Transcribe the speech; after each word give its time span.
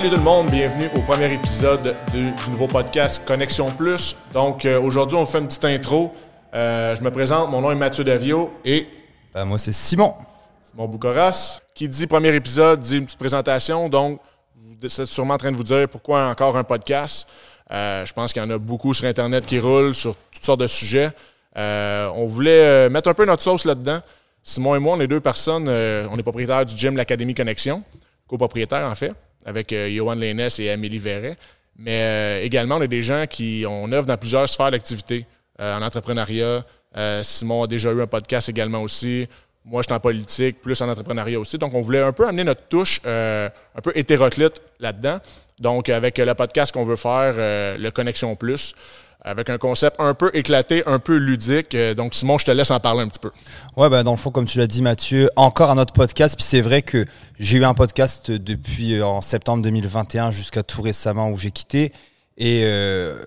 Salut 0.00 0.12
tout 0.12 0.18
le 0.18 0.24
monde, 0.24 0.50
bienvenue 0.50 0.88
au 0.96 1.02
premier 1.02 1.30
épisode 1.30 1.94
du, 2.10 2.30
du 2.30 2.50
nouveau 2.50 2.66
podcast 2.66 3.22
Connexion 3.26 3.70
Plus. 3.70 4.16
Donc 4.32 4.64
euh, 4.64 4.80
aujourd'hui, 4.80 5.14
on 5.18 5.26
fait 5.26 5.40
une 5.40 5.46
petite 5.46 5.66
intro. 5.66 6.14
Euh, 6.54 6.96
je 6.96 7.02
me 7.02 7.10
présente, 7.10 7.50
mon 7.50 7.60
nom 7.60 7.70
est 7.70 7.74
Mathieu 7.74 8.02
Davio 8.02 8.50
et 8.64 8.88
Ben, 9.34 9.44
moi, 9.44 9.58
c'est 9.58 9.74
Simon. 9.74 10.14
Simon 10.62 10.88
Boucoras. 10.88 11.60
Qui 11.74 11.86
dit 11.86 12.06
premier 12.06 12.34
épisode 12.34 12.80
dit 12.80 12.96
une 12.96 13.04
petite 13.04 13.18
présentation. 13.18 13.90
Donc, 13.90 14.20
vous 14.56 14.86
êtes 14.86 15.04
sûrement 15.04 15.34
en 15.34 15.38
train 15.38 15.52
de 15.52 15.56
vous 15.58 15.64
dire 15.64 15.86
pourquoi 15.86 16.28
encore 16.28 16.56
un 16.56 16.64
podcast. 16.64 17.28
Euh, 17.70 18.06
je 18.06 18.14
pense 18.14 18.32
qu'il 18.32 18.40
y 18.40 18.44
en 18.46 18.48
a 18.48 18.56
beaucoup 18.56 18.94
sur 18.94 19.04
Internet 19.04 19.44
qui 19.44 19.58
roulent 19.58 19.94
sur 19.94 20.16
toutes 20.32 20.44
sortes 20.46 20.60
de 20.60 20.66
sujets. 20.66 21.10
On 21.56 22.24
voulait 22.24 22.88
mettre 22.88 23.10
un 23.10 23.14
peu 23.14 23.26
notre 23.26 23.42
sauce 23.42 23.66
là-dedans. 23.66 24.00
Simon 24.42 24.76
et 24.76 24.78
moi, 24.78 24.96
on 24.96 25.00
est 25.00 25.08
deux 25.08 25.20
personnes. 25.20 25.68
on 25.68 26.18
est 26.18 26.22
propriétaires 26.22 26.64
du 26.64 26.74
gym 26.74 26.96
L'Académie 26.96 27.34
Connexion, 27.34 27.82
copropriétaire 28.26 28.86
en 28.86 28.94
fait, 28.94 29.12
avec 29.44 29.72
euh, 29.72 29.88
Johan 29.88 30.14
Lénès 30.14 30.58
et 30.58 30.70
Amélie 30.70 30.98
Verret. 30.98 31.36
Mais 31.76 32.02
euh, 32.02 32.42
également, 32.42 32.76
on 32.76 32.82
est 32.82 32.88
des 32.88 33.02
gens 33.02 33.24
qui 33.28 33.64
on 33.68 33.90
œuvre 33.92 34.06
dans 34.06 34.16
plusieurs 34.16 34.48
sphères 34.48 34.70
d'activité, 34.70 35.26
euh, 35.60 35.76
en 35.76 35.82
entrepreneuriat. 35.82 36.64
Euh, 36.96 37.22
Simon 37.22 37.64
a 37.64 37.66
déjà 37.66 37.90
eu 37.92 38.00
un 38.00 38.06
podcast 38.06 38.48
également 38.48 38.82
aussi. 38.82 39.28
Moi, 39.64 39.82
je 39.82 39.86
suis 39.88 39.94
en 39.94 40.00
politique, 40.00 40.60
plus 40.60 40.80
en 40.80 40.88
entrepreneuriat 40.88 41.38
aussi. 41.38 41.58
Donc, 41.58 41.74
on 41.74 41.80
voulait 41.80 42.00
un 42.00 42.12
peu 42.12 42.26
amener 42.26 42.44
notre 42.44 42.62
touche 42.68 43.00
euh, 43.06 43.48
un 43.74 43.80
peu 43.80 43.92
hétéroclite 43.94 44.62
là-dedans. 44.78 45.18
Donc, 45.58 45.90
avec 45.90 46.16
le 46.18 46.34
podcast 46.34 46.72
qu'on 46.72 46.84
veut 46.84 46.96
faire, 46.96 47.34
euh, 47.36 47.76
le 47.76 47.90
Connexion 47.90 48.34
Plus, 48.36 48.74
avec 49.22 49.50
un 49.50 49.58
concept 49.58 49.96
un 49.98 50.14
peu 50.14 50.30
éclaté, 50.34 50.82
un 50.86 50.98
peu 50.98 51.16
ludique. 51.16 51.74
Euh, 51.74 51.94
donc, 51.94 52.14
Simon, 52.14 52.38
je 52.38 52.46
te 52.46 52.50
laisse 52.50 52.70
en 52.70 52.80
parler 52.80 53.02
un 53.02 53.08
petit 53.08 53.18
peu. 53.18 53.30
Ouais, 53.76 53.88
ben, 53.88 54.02
dans 54.02 54.12
le 54.12 54.16
fond, 54.16 54.30
comme 54.30 54.46
tu 54.46 54.58
l'as 54.58 54.66
dit, 54.66 54.82
Mathieu, 54.82 55.30
encore 55.36 55.70
un 55.70 55.78
autre 55.78 55.92
podcast. 55.92 56.36
Puis 56.36 56.44
c'est 56.44 56.60
vrai 56.60 56.82
que 56.82 57.04
j'ai 57.38 57.58
eu 57.58 57.64
un 57.64 57.74
podcast 57.74 58.30
depuis 58.30 58.94
euh, 58.94 59.06
en 59.06 59.20
septembre 59.20 59.62
2021 59.62 60.30
jusqu'à 60.30 60.62
tout 60.62 60.82
récemment 60.82 61.30
où 61.30 61.36
j'ai 61.36 61.50
quitté. 61.50 61.92
Et 62.38 62.62
euh, 62.64 63.18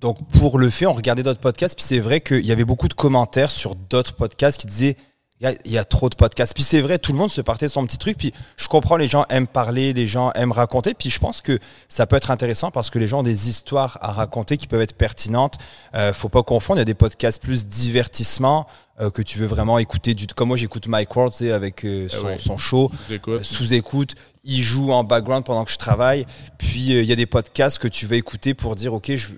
donc, 0.00 0.18
pour 0.38 0.58
le 0.58 0.70
fait, 0.70 0.86
on 0.86 0.92
regardait 0.92 1.22
d'autres 1.22 1.40
podcasts. 1.40 1.76
Puis 1.76 1.84
c'est 1.86 2.00
vrai 2.00 2.20
qu'il 2.20 2.46
y 2.46 2.52
avait 2.52 2.64
beaucoup 2.64 2.88
de 2.88 2.94
commentaires 2.94 3.50
sur 3.50 3.74
d'autres 3.74 4.14
podcasts 4.14 4.60
qui 4.60 4.66
disaient 4.66 4.96
il 5.40 5.44
y, 5.44 5.46
a, 5.50 5.54
il 5.64 5.70
y 5.72 5.78
a 5.78 5.84
trop 5.84 6.08
de 6.08 6.16
podcasts. 6.16 6.52
Puis 6.52 6.64
c'est 6.64 6.80
vrai, 6.80 6.98
tout 6.98 7.12
le 7.12 7.18
monde 7.18 7.30
se 7.30 7.40
partait 7.40 7.68
son 7.68 7.86
petit 7.86 7.98
truc. 7.98 8.18
Puis 8.18 8.32
je 8.56 8.66
comprends, 8.66 8.96
les 8.96 9.06
gens 9.06 9.24
aiment 9.28 9.46
parler, 9.46 9.92
les 9.92 10.06
gens 10.06 10.32
aiment 10.32 10.50
raconter. 10.52 10.94
Puis 10.94 11.10
je 11.10 11.18
pense 11.20 11.40
que 11.40 11.58
ça 11.88 12.06
peut 12.06 12.16
être 12.16 12.30
intéressant 12.32 12.70
parce 12.72 12.90
que 12.90 12.98
les 12.98 13.06
gens 13.06 13.20
ont 13.20 13.22
des 13.22 13.48
histoires 13.48 13.98
à 14.00 14.10
raconter 14.12 14.56
qui 14.56 14.66
peuvent 14.66 14.80
être 14.82 14.96
pertinentes. 14.96 15.58
Euh, 15.94 16.12
faut 16.12 16.28
pas 16.28 16.42
confondre, 16.42 16.78
il 16.78 16.80
y 16.80 16.82
a 16.82 16.86
des 16.86 16.94
podcasts 16.94 17.40
plus 17.40 17.68
divertissement 17.68 18.66
euh, 19.00 19.10
que 19.10 19.22
tu 19.22 19.38
veux 19.38 19.46
vraiment 19.46 19.78
écouter. 19.78 20.14
Du, 20.14 20.26
comme 20.26 20.48
moi, 20.48 20.56
j'écoute 20.56 20.88
Mike 20.88 21.14
Ward, 21.14 21.30
tu 21.30 21.38
sais, 21.38 21.52
avec 21.52 21.84
euh, 21.84 22.08
son, 22.08 22.26
oui. 22.26 22.32
son 22.38 22.56
show 22.56 22.90
Je 22.92 23.06
vous 23.06 23.14
écoute. 23.14 23.40
euh, 23.40 23.42
sous 23.44 23.72
écoute. 23.74 24.14
Il 24.42 24.62
joue 24.62 24.90
en 24.92 25.04
background 25.04 25.44
pendant 25.44 25.64
que 25.64 25.70
je 25.70 25.76
travaille. 25.78 26.26
Puis 26.58 26.86
il 26.86 27.04
y 27.04 27.12
a 27.12 27.16
des 27.16 27.26
podcasts 27.26 27.78
que 27.78 27.86
tu 27.88 28.06
vas 28.06 28.16
écouter 28.16 28.54
pour 28.54 28.74
dire, 28.74 28.92
ok, 28.94 29.14
je 29.14 29.28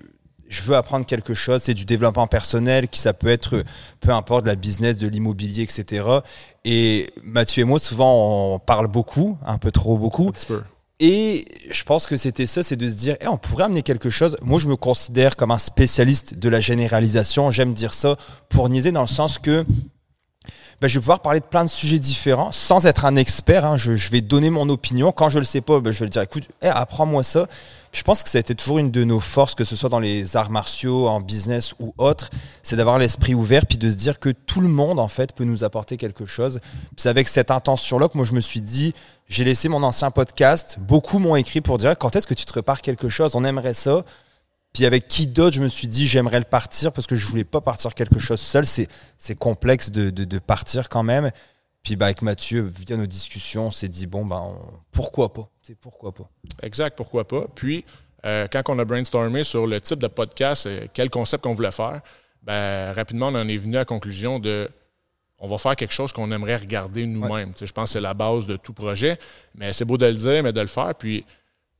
je 0.51 0.61
veux 0.63 0.75
apprendre 0.75 1.05
quelque 1.05 1.33
chose, 1.33 1.61
c'est 1.63 1.73
du 1.73 1.85
développement 1.85 2.27
personnel, 2.27 2.89
qui 2.89 2.99
ça 2.99 3.13
peut 3.13 3.29
être, 3.29 3.63
peu 4.01 4.11
importe, 4.11 4.43
de 4.43 4.49
la 4.49 4.55
business, 4.55 4.97
de 4.97 5.07
l'immobilier, 5.07 5.63
etc. 5.63 6.05
Et 6.65 7.09
Mathieu 7.23 7.61
et 7.61 7.65
moi, 7.65 7.79
souvent, 7.79 8.53
on 8.53 8.59
parle 8.59 8.87
beaucoup, 8.87 9.37
un 9.45 9.57
peu 9.57 9.71
trop 9.71 9.97
beaucoup. 9.97 10.27
Un 10.27 10.31
petit 10.31 10.45
peu. 10.45 10.61
Et 10.99 11.45
je 11.71 11.83
pense 11.83 12.05
que 12.05 12.15
c'était 12.15 12.45
ça, 12.45 12.61
c'est 12.61 12.75
de 12.75 12.87
se 12.87 12.95
dire, 12.95 13.15
Eh, 13.21 13.27
on 13.27 13.37
pourrait 13.37 13.63
amener 13.63 13.81
quelque 13.81 14.11
chose. 14.11 14.37
Moi, 14.43 14.59
je 14.59 14.67
me 14.67 14.75
considère 14.75 15.35
comme 15.35 15.49
un 15.49 15.57
spécialiste 15.57 16.35
de 16.35 16.49
la 16.49 16.59
généralisation. 16.59 17.49
J'aime 17.49 17.73
dire 17.73 17.93
ça 17.93 18.17
pour 18.49 18.69
niaiser 18.69 18.91
dans 18.91 19.01
le 19.01 19.07
sens 19.07 19.39
que 19.39 19.65
ben, 20.81 20.87
je 20.87 20.95
vais 20.95 21.01
pouvoir 21.01 21.19
parler 21.19 21.39
de 21.39 21.45
plein 21.45 21.63
de 21.63 21.69
sujets 21.69 21.99
différents 21.99 22.51
sans 22.51 22.87
être 22.87 23.05
un 23.05 23.15
expert. 23.15 23.65
hein. 23.65 23.77
Je, 23.77 24.09
vais 24.09 24.21
donner 24.21 24.49
mon 24.49 24.67
opinion. 24.67 25.11
Quand 25.11 25.29
je 25.29 25.37
le 25.37 25.45
sais 25.45 25.61
pas, 25.61 25.79
ben, 25.79 25.93
je 25.93 25.99
vais 25.99 26.05
le 26.05 26.09
dire, 26.09 26.23
écoute, 26.23 26.49
eh, 26.63 26.67
apprends-moi 26.67 27.23
ça. 27.23 27.45
Je 27.91 28.01
pense 28.01 28.23
que 28.23 28.29
ça 28.29 28.39
a 28.39 28.41
été 28.41 28.55
toujours 28.55 28.79
une 28.79 28.89
de 28.89 29.03
nos 29.03 29.19
forces, 29.19 29.53
que 29.53 29.63
ce 29.63 29.75
soit 29.75 29.89
dans 29.89 29.99
les 29.99 30.35
arts 30.35 30.49
martiaux, 30.49 31.07
en 31.07 31.21
business 31.21 31.75
ou 31.79 31.93
autre, 31.99 32.31
c'est 32.63 32.77
d'avoir 32.77 32.97
l'esprit 32.97 33.35
ouvert 33.35 33.67
puis 33.67 33.77
de 33.77 33.91
se 33.91 33.95
dire 33.95 34.19
que 34.19 34.29
tout 34.29 34.61
le 34.61 34.69
monde 34.69 34.97
en 34.97 35.09
fait 35.09 35.33
peut 35.33 35.43
nous 35.43 35.63
apporter 35.63 35.97
quelque 35.97 36.25
chose. 36.25 36.61
C'est 36.97 37.09
avec 37.09 37.27
cette 37.27 37.51
intention-là 37.51 38.07
que 38.07 38.17
moi 38.17 38.25
je 38.25 38.33
me 38.33 38.41
suis 38.41 38.61
dit, 38.61 38.95
j'ai 39.27 39.43
laissé 39.43 39.67
mon 39.67 39.83
ancien 39.83 40.09
podcast. 40.09 40.77
Beaucoup 40.79 41.19
m'ont 41.19 41.35
écrit 41.35 41.61
pour 41.61 41.77
dire 41.77 41.95
quand 41.97 42.15
est-ce 42.15 42.25
que 42.25 42.33
tu 42.33 42.45
te 42.45 42.53
repars 42.53 42.81
quelque 42.81 43.09
chose? 43.09 43.35
On 43.35 43.43
aimerait 43.43 43.75
ça. 43.75 44.03
Puis 44.73 44.85
avec 44.85 45.07
qui 45.07 45.27
d'autre, 45.27 45.55
je 45.55 45.61
me 45.61 45.67
suis 45.67 45.87
dit 45.87 46.07
j'aimerais 46.07 46.39
le 46.39 46.45
partir 46.45 46.91
parce 46.93 47.05
que 47.07 47.15
je 47.15 47.27
voulais 47.27 47.43
pas 47.43 47.59
partir 47.61 47.93
quelque 47.93 48.19
chose 48.19 48.39
seul. 48.39 48.65
C'est 48.65 49.35
complexe 49.37 49.91
de, 49.91 50.09
de, 50.09 50.23
de 50.23 50.39
partir 50.39 50.87
quand 50.89 51.03
même. 51.03 51.31
Puis 51.83 51.95
bah, 51.95 52.05
avec 52.05 52.21
Mathieu, 52.21 52.61
via 52.61 52.95
nos 52.95 53.05
discussions, 53.07 53.67
on 53.67 53.71
s'est 53.71 53.89
dit 53.89 54.07
bon 54.07 54.25
ben 54.25 54.37
on- 54.37 54.57
pourquoi 54.91 55.33
pas? 55.33 55.49
C'est 55.61 55.75
pourquoi 55.77 56.11
pas? 56.13 56.29
Exact, 56.63 56.95
pourquoi 56.95 57.27
pas? 57.27 57.45
Puis, 57.53 57.83
euh, 58.25 58.47
quand 58.51 58.61
on 58.69 58.77
a 58.79 58.85
brainstormé 58.85 59.43
sur 59.43 59.65
le 59.67 59.81
type 59.81 59.99
de 59.99 60.07
podcast, 60.07 60.67
euh, 60.67 60.85
quel 60.93 61.09
concept 61.09 61.43
qu'on 61.43 61.53
voulait 61.55 61.71
faire, 61.71 62.01
ben, 62.43 62.93
rapidement, 62.93 63.27
on 63.27 63.35
en 63.35 63.47
est 63.47 63.57
venu 63.57 63.75
à 63.75 63.79
la 63.79 63.85
conclusion 63.85 64.39
de 64.39 64.69
on 65.39 65.47
va 65.47 65.57
faire 65.57 65.75
quelque 65.75 65.93
chose 65.93 66.13
qu'on 66.13 66.31
aimerait 66.31 66.55
regarder 66.57 67.07
nous-mêmes. 67.07 67.53
Je 67.59 67.71
pense 67.71 67.89
que 67.89 67.93
c'est 67.93 68.01
la 68.01 68.13
base 68.13 68.45
de 68.45 68.57
tout 68.57 68.73
projet. 68.73 69.17
Mais 69.55 69.73
c'est 69.73 69.85
beau 69.85 69.97
de 69.97 70.05
le 70.05 70.13
dire, 70.13 70.43
mais 70.43 70.53
de 70.53 70.61
le 70.61 70.67
faire. 70.67 70.93
Puis, 70.93 71.25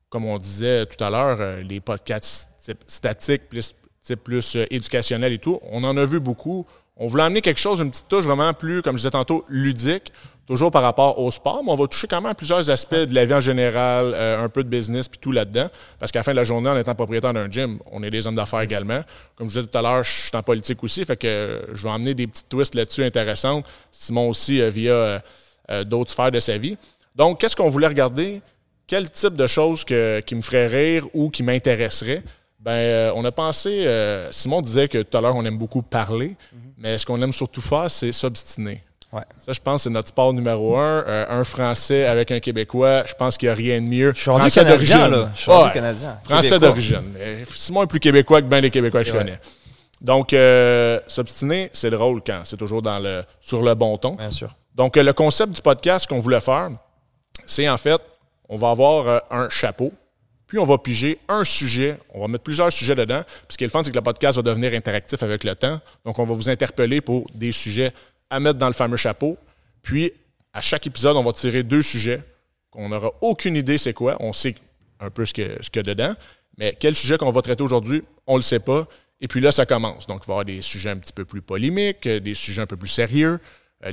comme 0.10 0.26
on 0.26 0.40
disait 0.40 0.88
tout 0.88 1.02
à 1.04 1.12
l'heure, 1.12 1.38
euh, 1.40 1.62
les 1.62 1.80
podcasts 1.80 2.50
type 2.64 2.80
statiques, 2.88 3.50
plus, 3.50 3.74
type 4.04 4.24
plus 4.24 4.56
euh, 4.56 4.66
éducationnels 4.70 5.34
et 5.34 5.40
tout, 5.40 5.60
on 5.72 5.84
en 5.84 5.98
a 5.98 6.06
vu 6.06 6.20
beaucoup. 6.20 6.66
On 6.98 7.08
voulait 7.08 7.24
amener 7.24 7.42
quelque 7.42 7.60
chose, 7.60 7.80
une 7.80 7.90
petite 7.90 8.08
touche 8.08 8.26
vraiment 8.26 8.54
plus, 8.54 8.82
comme 8.84 8.96
je 8.96 9.02
disais 9.02 9.12
tantôt, 9.12 9.44
ludique, 9.50 10.14
toujours 10.46 10.70
par 10.70 10.84
rapport 10.84 11.18
au 11.18 11.32
sport, 11.32 11.64
mais 11.64 11.72
on 11.72 11.76
va 11.76 11.88
toucher 11.88 12.06
quand 12.08 12.22
même 12.22 12.32
à 12.32 12.36
plusieurs 12.36 12.70
aspects 12.70 12.94
de 12.94 13.16
la 13.16 13.26
vie 13.26 13.34
en 13.34 13.40
général, 13.40 14.12
euh, 14.14 14.44
un 14.44 14.50
peu 14.50 14.64
de 14.64 14.70
business, 14.70 15.08
puis 15.08 15.18
tout 15.20 15.32
là-dedans. 15.32 15.68
Parce 15.98 16.12
qu'à 16.12 16.20
la 16.20 16.24
fin 16.24 16.32
de 16.32 16.36
la 16.36 16.44
journée, 16.44 16.70
en 16.70 16.78
étant 16.78 16.94
propriétaire 16.94 17.34
d'un 17.34 17.50
gym, 17.50 17.80
on 17.92 18.04
est 18.04 18.12
des 18.12 18.28
hommes 18.28 18.36
d'affaires 18.36 18.62
également. 18.62 19.02
Comme 19.36 19.50
je 19.50 19.60
disais 19.60 19.68
tout 19.72 19.78
à 19.78 19.82
l'heure, 19.82 20.04
je 20.04 20.12
suis 20.12 20.32
en 20.36 20.44
politique 20.44 20.84
aussi, 20.84 21.04
fait 21.06 21.18
que 21.18 21.28
euh, 21.28 21.62
je 21.74 21.84
vais 21.84 21.90
emmener 21.90 22.14
des 22.14 22.28
petites 22.28 22.50
twists 22.50 22.76
là-dessus 22.76 23.04
intéressantes. 23.04 23.66
Simon 23.92 24.30
aussi, 24.30 24.62
euh, 24.62 24.70
via 24.70 25.24
d'autres 25.86 26.12
sphères 26.12 26.32
de 26.32 26.40
sa 26.42 26.58
vie. 26.58 26.78
Donc, 27.16 27.40
qu'est-ce 27.40 27.56
qu'on 27.56 27.70
voulait 27.70 27.88
regarder? 27.88 28.42
Quel 28.88 29.10
type 29.10 29.36
de 29.36 29.48
choses 29.48 29.86
que- 29.86 30.20
qui 30.20 30.36
me 30.36 30.42
ferait 30.42 30.68
rire 30.68 31.06
ou 31.14 31.30
qui 31.30 31.44
m'intéresserait? 31.44 32.24
Ben, 32.64 32.72
euh, 32.72 33.12
on 33.16 33.26
a 33.26 33.32
pensé, 33.32 33.86
euh, 33.88 34.32
Simon 34.32 34.62
disait 34.62 34.88
que 34.88 35.02
tout 35.02 35.18
à 35.18 35.22
l'heure, 35.22 35.36
on 35.36 35.44
aime 35.46 35.58
beaucoup 35.58 35.82
parler, 35.82 36.36
mais 36.78 36.98
ce 36.98 37.06
qu'on 37.06 37.20
aime 37.22 37.34
surtout 37.34 37.62
faire, 37.62 37.90
c'est 37.90 38.12
s'obstiner. 38.12 38.84
Ouais. 39.12 39.24
Ça, 39.38 39.52
je 39.52 39.60
pense, 39.60 39.84
c'est 39.84 39.90
notre 39.90 40.08
sport 40.10 40.32
numéro 40.32 40.78
un. 40.78 41.04
Euh, 41.06 41.26
un 41.28 41.44
Français 41.44 42.06
avec 42.06 42.32
un 42.32 42.40
Québécois, 42.40 43.04
je 43.08 43.14
pense 43.14 43.38
qu'il 43.38 43.48
n'y 43.50 43.52
a 43.52 43.56
rien 43.56 43.82
de 43.82 43.86
mieux. 43.88 44.14
Je 44.16 44.22
suis 44.22 44.30
rendu 44.30 44.42
Français 44.50 44.62
canadien 44.64 44.98
d'origine. 45.10 45.20
là. 45.24 45.32
Je 45.36 45.42
suis 45.42 45.52
rendu 45.52 45.66
Ouais. 45.66 45.72
canadien. 45.74 46.20
Français 46.24 46.60
d'origine. 46.60 47.14
Simon 47.54 47.84
est 47.84 47.88
plus 47.88 48.00
québécois 48.00 48.42
que 48.42 48.48
bien 48.48 48.62
les 48.62 48.70
Québécois 48.72 49.02
que 49.02 49.08
je 49.08 49.14
connais. 49.14 49.40
Donc, 50.00 50.32
euh, 50.34 51.00
s'obstiner, 51.08 51.70
c'est 51.74 51.90
drôle 51.90 52.22
quand 52.26 52.42
c'est 52.46 52.58
toujours 52.58 52.82
dans 52.82 53.00
le, 53.00 53.24
sur 53.42 53.62
le 53.64 53.74
bon 53.76 53.98
ton. 53.98 54.16
Bien 54.16 54.32
sûr. 54.32 54.56
Donc, 54.76 54.96
euh, 54.98 55.04
le 55.04 55.14
concept 55.14 55.52
du 55.54 55.62
podcast 55.62 56.08
qu'on 56.08 56.20
voulait 56.20 56.40
faire, 56.40 56.70
c'est 57.46 57.68
en 57.68 57.78
fait, 57.78 58.02
on 58.48 58.56
va 58.56 58.70
avoir 58.70 59.24
un 59.30 59.50
chapeau, 59.50 59.92
puis 60.52 60.60
on 60.60 60.66
va 60.66 60.78
piger 60.78 61.18
un 61.30 61.46
sujet. 61.46 61.98
On 62.14 62.20
va 62.20 62.28
mettre 62.28 62.44
plusieurs 62.44 62.74
sujets 62.74 62.94
dedans. 62.94 63.24
Puis 63.24 63.54
ce 63.54 63.58
qui 63.58 63.64
est 63.64 63.68
le 63.68 63.72
fun, 63.72 63.86
c'est 63.86 63.92
que 63.92 63.96
le 63.96 64.02
podcast 64.02 64.36
va 64.36 64.42
devenir 64.42 64.74
interactif 64.74 65.24
avec 65.24 65.46
le 65.46 65.56
temps. 65.56 65.80
Donc, 66.04 66.20
on 66.20 66.26
va 66.26 66.34
vous 66.34 66.50
interpeller 66.50 67.00
pour 67.00 67.26
des 67.34 67.54
sujets 67.54 67.94
à 68.30 68.42
mettre 68.42 68.60
dans 68.60 68.68
le 68.68 68.74
fameux 68.74 68.98
chapeau. 68.98 69.38
Puis, 69.82 70.12
à 70.52 70.60
chaque 70.60 70.86
épisode, 70.86 71.16
on 71.16 71.24
va 71.24 71.32
tirer 71.32 71.64
deux 71.64 71.82
sujets 71.82 72.22
qu'on 72.70 72.90
n'aura 72.90 73.14
aucune 73.22 73.56
idée 73.56 73.78
c'est 73.78 73.94
quoi. 73.94 74.18
On 74.20 74.34
sait 74.34 74.56
un 75.00 75.10
peu 75.10 75.26
ce 75.26 75.34
qu'il 75.34 75.48
ce 75.62 75.70
y 75.74 75.80
a 75.80 75.84
dedans. 75.84 76.16
Mais 76.58 76.76
quel 76.78 76.96
sujet 76.96 77.18
qu'on 77.18 77.32
va 77.32 77.42
traiter 77.42 77.64
aujourd'hui, 77.64 78.04
on 78.28 78.34
ne 78.34 78.40
le 78.40 78.44
sait 78.44 78.60
pas. 78.60 78.90
Et 79.22 79.30
puis 79.30 79.40
là, 79.40 79.54
ça 79.54 79.66
commence. 79.66 80.06
Donc, 80.06 80.24
il 80.26 80.28
va 80.28 80.32
y 80.32 80.36
avoir 80.36 80.46
des 80.46 80.62
sujets 80.62 80.90
un 80.90 80.98
petit 80.98 81.14
peu 81.14 81.24
plus 81.24 81.42
polémiques, 81.42 82.10
des 82.10 82.34
sujets 82.34 82.62
un 82.62 82.68
peu 82.68 82.76
plus 82.76 82.90
sérieux, 82.90 83.40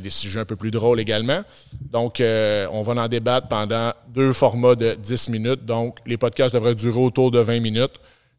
des 0.03 0.11
sujets 0.11 0.41
un 0.41 0.45
peu 0.45 0.57
plus 0.57 0.71
drôles 0.71 1.01
également. 1.01 1.43
Donc, 1.91 2.21
euh, 2.21 2.67
on 2.73 2.83
va 2.83 3.03
en 3.03 3.09
débattre 3.09 3.49
pendant 3.49 3.93
deux 4.09 4.33
formats 4.33 4.75
de 4.75 4.95
10 4.95 5.29
minutes. 5.31 5.65
Donc, 5.65 5.99
les 6.07 6.17
podcasts 6.17 6.55
devraient 6.55 6.75
durer 6.75 6.99
autour 7.01 7.31
de 7.31 7.39
20 7.39 7.61
minutes. 7.61 7.95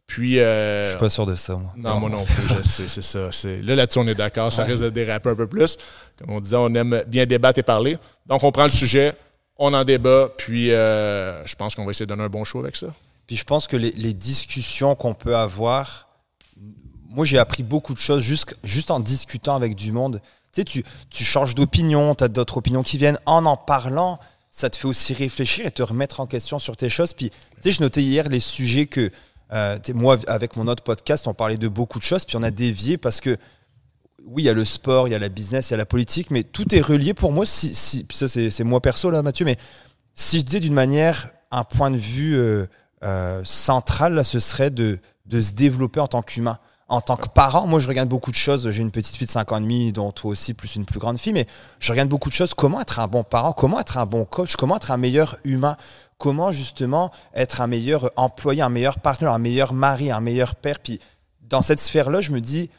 Puis, 0.05 0.39
euh, 0.39 0.85
Je 0.85 0.89
suis 0.91 0.99
pas 0.99 1.09
sûr 1.09 1.25
de 1.25 1.35
ça 1.35 1.55
moi. 1.55 1.71
non, 1.77 1.99
moi 1.99 2.09
non 2.09 2.23
plus, 2.25 2.41
je 2.57 2.63
sais, 2.67 2.87
c'est 2.87 3.01
ça. 3.03 3.31
c'est- 3.31 3.61
Là, 3.61 3.75
là-dessus, 3.75 3.99
on 3.99 4.07
est 4.07 4.15
d'accord. 4.15 4.51
Ça 4.51 4.63
risque 4.63 4.83
de 4.83 4.89
déraper 4.89 5.29
un 5.29 5.35
peu 5.35 5.47
plus. 5.47 5.77
Comme 6.17 6.31
on 6.31 6.39
disait, 6.39 6.55
on 6.55 6.73
aime 6.73 7.03
bien 7.07 7.25
débattre 7.27 7.59
et 7.59 7.63
parler. 7.63 7.97
Donc, 8.25 8.43
on 8.43 8.51
prend 8.51 8.63
le 8.63 8.71
sujet, 8.71 9.13
on 9.57 9.73
en 9.73 9.83
débat, 9.83 10.29
puis 10.37 10.71
euh, 10.71 11.45
je 11.45 11.53
pense 11.55 11.75
qu'on 11.75 11.85
va 11.85 11.91
essayer 11.91 12.05
de 12.07 12.09
donner 12.11 12.23
un 12.23 12.29
bon 12.29 12.43
show 12.43 12.59
avec 12.59 12.75
ça. 12.75 12.87
Puis 13.27 13.35
je 13.37 13.43
pense 13.43 13.67
que 13.67 13.77
les, 13.77 13.91
les 13.91 14.13
discussions 14.15 14.95
qu'on 14.95 15.13
peut 15.13 15.35
avoir, 15.35 16.07
moi 17.09 17.25
j'ai 17.25 17.37
appris 17.37 17.61
beaucoup 17.61 17.93
de 17.93 17.99
choses 17.99 18.23
juste, 18.23 18.57
juste 18.63 18.89
en 18.89 18.99
discutant 18.99 19.55
avec 19.55 19.75
du 19.75 19.91
monde. 19.91 20.21
Tu 20.53 20.83
sais, 21.11 21.23
changes 21.23 21.55
d'opinion, 21.55 22.15
tu 22.15 22.23
as 22.23 22.27
d'autres 22.27 22.57
opinions 22.57 22.83
qui 22.83 22.97
viennent. 22.97 23.19
En 23.25 23.45
en 23.45 23.57
parlant, 23.57 24.19
ça 24.51 24.69
te 24.69 24.77
fait 24.77 24.87
aussi 24.87 25.13
réfléchir 25.13 25.65
et 25.65 25.71
te 25.71 25.83
remettre 25.83 26.19
en 26.19 26.27
question 26.27 26.59
sur 26.59 26.75
tes 26.75 26.89
choses. 26.89 27.13
Puis, 27.13 27.29
tu 27.29 27.37
sais, 27.61 27.71
je 27.71 27.81
notais 27.81 28.01
hier 28.01 28.27
les 28.29 28.39
sujets 28.39 28.87
que, 28.87 29.11
euh, 29.53 29.77
moi, 29.93 30.17
avec 30.27 30.55
mon 30.55 30.67
autre 30.67 30.83
podcast, 30.83 31.27
on 31.27 31.33
parlait 31.33 31.57
de 31.57 31.67
beaucoup 31.67 31.99
de 31.99 32.03
choses, 32.03 32.25
puis 32.25 32.35
on 32.35 32.43
a 32.43 32.51
dévié 32.51 32.97
parce 32.97 33.19
que, 33.19 33.37
oui, 34.25 34.43
il 34.43 34.45
y 34.45 34.49
a 34.49 34.53
le 34.53 34.65
sport, 34.65 35.07
il 35.07 35.11
y 35.11 35.15
a 35.15 35.19
la 35.19 35.29
business, 35.29 35.69
il 35.69 35.71
y 35.71 35.73
a 35.75 35.77
la 35.77 35.85
politique, 35.85 36.29
mais 36.29 36.43
tout 36.43 36.75
est 36.75 36.81
relié 36.81 37.13
pour 37.13 37.31
moi. 37.31 37.45
Si, 37.45 38.03
puis 38.03 38.17
ça, 38.17 38.27
c'est 38.27 38.63
moi 38.63 38.81
perso, 38.81 39.09
là, 39.09 39.21
Mathieu, 39.21 39.45
mais 39.45 39.57
si 40.13 40.39
je 40.39 40.45
disais 40.45 40.59
d'une 40.59 40.73
manière 40.73 41.29
un 41.51 41.63
point 41.63 41.89
de 41.89 41.97
vue 41.97 42.37
euh, 42.37 42.65
euh, 43.03 43.41
central, 43.45 44.23
ce 44.25 44.39
serait 44.39 44.71
de 44.71 44.99
se 45.31 45.53
développer 45.53 45.99
en 45.99 46.07
tant 46.07 46.21
qu'humain. 46.21 46.59
En 46.89 47.01
tant 47.01 47.17
que 47.17 47.27
parent, 47.27 47.67
moi 47.67 47.79
je 47.79 47.87
regarde 47.87 48.09
beaucoup 48.09 48.31
de 48.31 48.35
choses. 48.35 48.69
J'ai 48.71 48.81
une 48.81 48.91
petite 48.91 49.15
fille 49.15 49.27
de 49.27 49.31
5 49.31 49.51
ans 49.51 49.57
et 49.57 49.61
demi, 49.61 49.93
dont 49.93 50.11
toi 50.11 50.31
aussi, 50.31 50.53
plus 50.55 50.75
une 50.75 50.85
plus 50.85 50.99
grande 50.99 51.19
fille, 51.19 51.33
mais 51.33 51.45
je 51.79 51.91
regarde 51.91 52.09
beaucoup 52.09 52.29
de 52.29 52.33
choses. 52.33 52.53
Comment 52.55 52.81
être 52.81 52.99
un 52.99 53.07
bon 53.07 53.23
parent, 53.23 53.53
comment 53.53 53.79
être 53.79 53.97
un 53.97 54.05
bon 54.07 54.25
coach, 54.25 54.55
comment 54.55 54.75
être 54.75 54.89
un 54.89 54.97
meilleur 54.97 55.37
humain, 55.43 55.77
comment 56.17 56.51
justement 56.51 57.11
être 57.35 57.61
un 57.61 57.67
meilleur 57.67 58.09
employé, 58.15 58.63
un 58.63 58.69
meilleur 58.69 58.99
partenaire, 58.99 59.33
un 59.33 59.39
meilleur 59.39 59.73
mari, 59.73 60.09
un 60.09 60.19
meilleur 60.19 60.55
père? 60.55 60.79
Puis 60.79 60.99
dans 61.47 61.61
cette 61.61 61.79
sphère-là, 61.79 62.21
je 62.21 62.31
me 62.31 62.41
dis, 62.41 62.69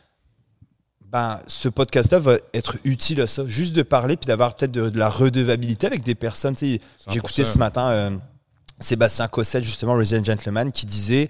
ben, 1.10 1.40
ce 1.48 1.68
podcast-là 1.68 2.20
va 2.20 2.36
être 2.54 2.78
utile 2.84 3.20
à 3.20 3.26
ça. 3.26 3.44
Juste 3.46 3.74
de 3.74 3.82
parler, 3.82 4.16
puis 4.16 4.26
d'avoir 4.26 4.54
peut-être 4.54 4.70
de, 4.70 4.96
la 4.98 5.10
redevabilité 5.10 5.86
avec 5.86 6.02
des 6.02 6.14
personnes. 6.14 6.56
J'ai 6.58 6.80
écouté 7.12 7.44
ce 7.44 7.58
matin 7.58 7.88
euh, 7.88 8.10
Sébastien 8.78 9.26
Cossette, 9.26 9.64
justement, 9.64 9.94
Resident 9.94 10.24
Gentleman, 10.24 10.70
qui 10.70 10.86
disait 10.86 11.28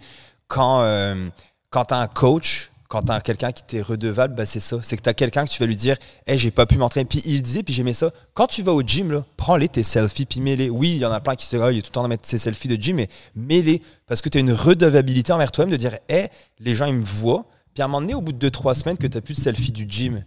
quand, 0.49 0.83
euh, 0.83 1.29
quand 1.71 1.87
tu 1.87 1.95
as 1.95 1.99
un 1.99 2.09
coach, 2.09 2.70
quand 2.91 3.03
tu 3.03 3.13
as 3.13 3.21
quelqu'un 3.23 3.53
qui 3.53 3.63
t'est 3.63 3.81
redevable, 3.81 4.35
ben, 4.35 4.45
c'est 4.45 4.61
ça. 4.61 4.79
C'est 4.83 4.99
que 4.99 5.03
tu 5.03 5.09
as 5.09 5.15
quelqu'un 5.15 5.47
que 5.47 5.51
tu 5.51 5.59
vas 5.61 5.67
lui 5.67 5.77
dire 5.77 5.97
Hey, 6.27 6.39
j'ai 6.39 6.51
pas 6.51 6.67
pu 6.67 6.77
m'entraîner. 6.77 7.07
Puis 7.07 7.23
il 7.25 7.43
disait, 7.43 7.63
puis 7.63 7.73
j'aimais 7.73 7.95
ça. 7.95 8.11
Quand 8.35 8.47
tu 8.47 8.63
vas 8.63 8.73
au 8.73 8.83
gym, 8.83 9.25
prends-les 9.39 9.69
tes 9.69 9.83
selfies, 9.83 10.27
puis 10.27 10.41
mets-les. 10.41 10.69
Oui, 10.69 10.91
il 10.91 10.99
y 10.99 11.07
en 11.07 11.13
a 11.13 11.21
plein 11.21 11.37
qui 11.37 11.47
se 11.47 11.57
disent, 11.57 11.65
oh, 11.65 11.71
il 11.71 11.79
est 11.79 11.83
tout 11.83 11.91
le 11.91 11.95
temps 11.95 12.05
à 12.05 12.09
mettre 12.09 12.27
ses 12.27 12.39
selfies 12.39 12.69
de 12.69 12.75
gym, 12.75 12.97
mais 12.97 13.09
mets-les. 13.35 13.81
Parce 14.07 14.21
que 14.21 14.29
tu 14.29 14.39
as 14.39 14.41
une 14.43 14.53
redevabilité 14.53 15.33
envers 15.33 15.53
toi-même 15.53 15.73
de 15.73 15.77
dire 15.77 15.99
Hey, 16.09 16.29
les 16.59 16.75
gens, 16.75 16.87
ils 16.87 16.95
me 16.95 17.05
voient 17.05 17.47
puis 17.75 17.83
à 17.83 17.85
un 17.85 17.89
moment 17.89 18.01
donné, 18.01 18.15
au 18.15 18.21
bout 18.21 18.33
de 18.33 18.49
2-3 18.49 18.75
semaines, 18.75 18.99
que 18.99 19.07
tu 19.07 19.17
n'as 19.17 19.21
plus 19.21 19.35
de 19.35 19.41
selfie 19.41 19.73
du 19.73 19.87
gym, 19.89 20.25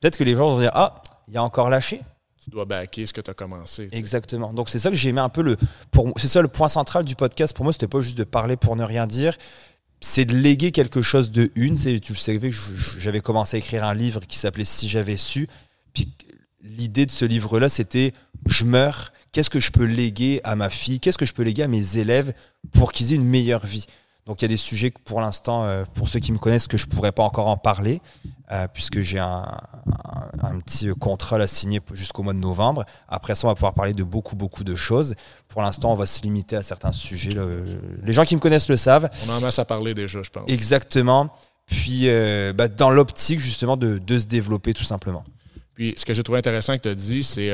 peut-être 0.00 0.16
que 0.16 0.24
les 0.24 0.34
gens 0.34 0.50
vont 0.50 0.60
dire 0.60 0.70
Ah, 0.74 1.02
il 1.28 1.34
y 1.34 1.36
a 1.36 1.42
encore 1.42 1.70
lâché. 1.70 2.02
Tu 2.42 2.48
dois 2.48 2.64
backer 2.64 3.04
ce 3.04 3.12
que 3.12 3.20
tu 3.20 3.30
as 3.30 3.34
commencé. 3.34 3.88
Exactement. 3.92 4.52
Donc 4.54 4.70
c'est 4.70 4.78
ça 4.78 4.88
que 4.88 4.96
j'ai 4.96 5.10
aimé 5.10 5.20
un 5.20 5.28
peu 5.28 5.42
le. 5.42 5.56
C'est 6.16 6.28
ça 6.28 6.40
le 6.40 6.48
point 6.48 6.68
central 6.68 7.04
du 7.04 7.14
podcast. 7.14 7.54
Pour 7.54 7.64
moi, 7.64 7.72
c'était 7.72 7.86
pas 7.86 8.00
juste 8.00 8.16
de 8.16 8.24
parler 8.24 8.56
pour 8.56 8.76
ne 8.76 8.84
rien 8.84 9.06
dire. 9.06 9.36
C'est 10.00 10.24
de 10.24 10.34
léguer 10.34 10.72
quelque 10.72 11.02
chose 11.02 11.30
de 11.30 11.50
une. 11.54 11.76
Tu 11.76 12.12
le 12.12 12.18
savais, 12.18 12.50
j'avais 12.98 13.20
commencé 13.20 13.56
à 13.56 13.58
écrire 13.58 13.84
un 13.84 13.94
livre 13.94 14.20
qui 14.20 14.38
s'appelait 14.38 14.64
Si 14.64 14.88
j'avais 14.88 15.16
su. 15.16 15.46
Puis 15.92 16.08
l'idée 16.62 17.06
de 17.06 17.10
ce 17.10 17.24
livre-là, 17.24 17.68
c'était 17.68 18.12
je 18.46 18.64
meurs, 18.64 19.12
qu'est-ce 19.32 19.50
que 19.50 19.60
je 19.60 19.70
peux 19.70 19.84
léguer 19.84 20.40
à 20.44 20.56
ma 20.56 20.70
fille, 20.70 21.00
qu'est-ce 21.00 21.18
que 21.18 21.26
je 21.26 21.34
peux 21.34 21.42
léguer 21.42 21.64
à 21.64 21.68
mes 21.68 21.98
élèves 21.98 22.32
pour 22.72 22.92
qu'ils 22.92 23.12
aient 23.12 23.16
une 23.16 23.24
meilleure 23.24 23.66
vie? 23.66 23.86
Donc 24.30 24.42
il 24.42 24.44
y 24.44 24.44
a 24.44 24.48
des 24.48 24.56
sujets 24.56 24.92
que 24.92 25.00
pour 25.00 25.20
l'instant, 25.20 25.64
euh, 25.64 25.82
pour 25.92 26.08
ceux 26.08 26.20
qui 26.20 26.30
me 26.30 26.38
connaissent, 26.38 26.68
que 26.68 26.76
je 26.76 26.86
ne 26.86 26.90
pourrais 26.92 27.10
pas 27.10 27.24
encore 27.24 27.48
en 27.48 27.56
parler, 27.56 28.00
euh, 28.52 28.68
puisque 28.72 29.00
j'ai 29.00 29.18
un, 29.18 29.44
petit 30.64 30.88
contrat 30.90 31.34
à 31.38 31.48
signer 31.48 31.80
jusqu'au 31.94 32.22
mois 32.22 32.32
de 32.32 32.38
novembre. 32.38 32.84
Après 33.08 33.34
ça, 33.34 33.48
on 33.48 33.50
va 33.50 33.56
pouvoir 33.56 33.74
parler 33.74 33.92
de 33.92 34.04
beaucoup, 34.04 34.36
beaucoup 34.36 34.62
de 34.62 34.76
choses. 34.76 35.16
Pour 35.48 35.62
l'instant, 35.62 35.90
on 35.90 35.96
va 35.96 36.06
se 36.06 36.22
limiter 36.22 36.54
à 36.54 36.62
certains 36.62 36.92
sujets. 36.92 37.34
Les 38.04 38.12
gens 38.12 38.24
qui 38.24 38.36
me 38.36 38.40
connaissent 38.40 38.68
le 38.68 38.76
savent. 38.76 39.10
On 39.26 39.32
en 39.32 39.38
a 39.38 39.40
masse 39.40 39.58
à 39.58 39.64
parler 39.64 39.94
déjà, 39.94 40.22
je 40.22 40.30
pense. 40.30 40.44
Exactement. 40.46 41.34
Puis 41.66 42.02
euh, 42.04 42.52
bah, 42.52 42.68
dans 42.68 42.90
l'optique 42.90 43.40
justement 43.40 43.76
de, 43.76 43.98
de, 43.98 44.18
se 44.20 44.26
développer 44.26 44.74
tout 44.74 44.84
simplement. 44.84 45.24
Puis 45.74 45.94
ce 45.96 46.04
que 46.04 46.14
j'ai 46.14 46.22
trouvé 46.22 46.38
intéressant 46.38 46.76
que 46.76 46.82
tu 46.82 46.88
as 46.88 46.94
dit, 46.94 47.24
c'est 47.24 47.52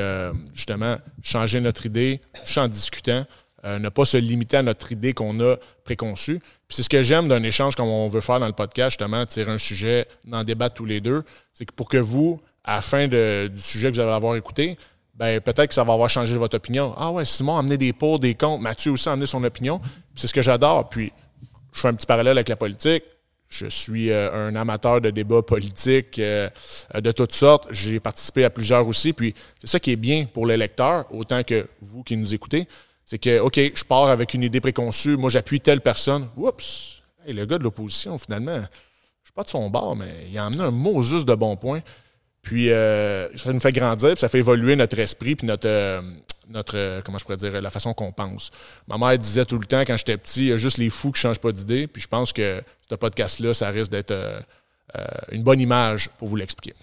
justement 0.53 0.97
changer 1.23 1.59
notre 1.59 1.87
idée, 1.87 2.21
en 2.55 2.67
discutant. 2.67 3.25
Euh, 3.65 3.79
ne 3.79 3.89
pas 3.89 4.05
se 4.05 4.17
limiter 4.17 4.57
à 4.57 4.63
notre 4.63 4.91
idée 4.91 5.13
qu'on 5.13 5.39
a 5.39 5.55
préconçue. 5.83 6.39
Puis 6.39 6.75
c'est 6.75 6.83
ce 6.83 6.89
que 6.89 7.01
j'aime 7.01 7.27
d'un 7.27 7.41
échange 7.41 7.75
comme 7.75 7.87
on 7.87 8.07
veut 8.07 8.21
faire 8.21 8.39
dans 8.39 8.45
le 8.45 8.53
podcast, 8.53 8.91
justement, 8.91 9.25
tirer 9.25 9.51
un 9.51 9.57
sujet, 9.57 10.07
d'en 10.25 10.43
débattre 10.43 10.75
tous 10.75 10.85
les 10.85 11.01
deux. 11.01 11.23
C'est 11.53 11.65
que 11.65 11.73
pour 11.73 11.89
que 11.89 11.97
vous, 11.97 12.39
à 12.63 12.75
la 12.75 12.81
fin 12.81 13.07
du 13.07 13.49
sujet 13.55 13.89
que 13.89 13.95
vous 13.95 13.99
allez 13.99 14.11
avoir 14.11 14.35
écouté, 14.35 14.77
ben 15.15 15.41
peut-être 15.41 15.69
que 15.69 15.73
ça 15.73 15.83
va 15.83 15.93
avoir 15.93 16.09
changé 16.09 16.35
votre 16.35 16.55
opinion. 16.55 16.93
Ah 16.97 17.11
ouais, 17.11 17.25
Simon 17.25 17.55
a 17.55 17.59
amené 17.59 17.77
des 17.77 17.93
pour, 17.93 18.19
des 18.19 18.35
contre, 18.35 18.61
Mathieu 18.61 18.91
aussi 18.91 19.09
a 19.09 19.13
amené 19.13 19.25
son 19.25 19.43
opinion. 19.43 19.81
C'est 20.13 20.27
ce 20.27 20.33
que 20.33 20.43
j'adore. 20.43 20.87
Puis 20.89 21.11
je 21.73 21.79
fais 21.79 21.87
un 21.87 21.95
petit 21.95 22.05
parallèle 22.05 22.37
avec 22.37 22.49
la 22.49 22.55
politique. 22.55 23.03
Je 23.49 23.67
suis 23.67 24.11
euh, 24.11 24.49
un 24.49 24.55
amateur 24.55 25.01
de 25.01 25.09
débats 25.09 25.41
politiques 25.41 26.19
euh, 26.19 26.49
de 26.93 27.11
toutes 27.11 27.33
sortes. 27.33 27.67
J'ai 27.71 27.99
participé 27.99 28.43
à 28.43 28.51
plusieurs 28.51 28.87
aussi. 28.87 29.13
Puis 29.13 29.33
c'est 29.59 29.67
ça 29.67 29.79
qui 29.79 29.91
est 29.91 29.95
bien 29.95 30.25
pour 30.25 30.45
les 30.45 30.57
lecteurs, 30.57 31.05
autant 31.11 31.41
que 31.43 31.67
vous 31.81 32.03
qui 32.03 32.15
nous 32.15 32.35
écoutez. 32.35 32.67
C'est 33.07 33.19
que, 33.19 33.39
OK, 33.39 33.55
je 33.55 33.83
pars 33.85 34.09
avec 34.09 34.33
une 34.33 34.43
idée 34.43 34.59
préconçue, 34.59 35.15
moi 35.15 35.29
j'appuie 35.29 35.61
telle 35.61 35.79
personne. 35.81 36.27
Oups! 36.35 37.01
le 37.25 37.45
gars 37.45 37.57
de 37.57 37.63
l'opposition, 37.63 38.17
finalement, 38.17 38.59
je 38.59 39.27
suis 39.27 39.33
pas 39.33 39.43
de 39.43 39.49
son 39.49 39.69
bord, 39.69 39.95
mais 39.95 40.27
il 40.29 40.37
a 40.37 40.45
amené 40.45 40.61
un 40.61 40.71
mot 40.71 41.01
juste 41.01 41.27
de 41.27 41.33
bon 41.33 41.55
point. 41.55 41.81
Puis 42.41 42.69
euh, 42.69 43.27
ça 43.35 43.51
nous 43.51 43.59
fait 43.61 43.71
grandir, 43.71 44.11
puis 44.11 44.19
ça 44.19 44.29
fait 44.29 44.39
évoluer 44.39 44.75
notre 44.75 44.99
esprit, 44.99 45.35
puis 45.35 45.47
notre, 45.47 45.67
euh, 45.67 46.01
euh, 46.73 47.01
comment 47.03 47.17
je 47.17 47.23
pourrais 47.23 47.37
dire, 47.37 47.61
la 47.61 47.69
façon 47.69 47.93
qu'on 47.93 48.11
pense. 48.11 48.51
Ma 48.87 48.97
mère 48.97 49.17
disait 49.17 49.45
tout 49.45 49.57
le 49.57 49.65
temps, 49.65 49.81
quand 49.81 49.97
j'étais 49.97 50.17
petit, 50.17 50.41
il 50.41 50.47
y 50.47 50.53
a 50.53 50.57
juste 50.57 50.77
les 50.77 50.89
fous 50.89 51.11
qui 51.11 51.19
ne 51.19 51.29
changent 51.29 51.41
pas 51.41 51.53
d'idée. 51.53 51.87
Puis 51.87 52.01
je 52.01 52.07
pense 52.09 52.33
que 52.33 52.61
ce 52.89 52.95
podcast-là, 52.95 53.53
ça 53.53 53.69
risque 53.69 53.91
d'être 53.91 54.13
une 55.31 55.43
bonne 55.43 55.61
image 55.61 56.09
pour 56.17 56.27
vous 56.27 56.35
l'expliquer 56.35 56.73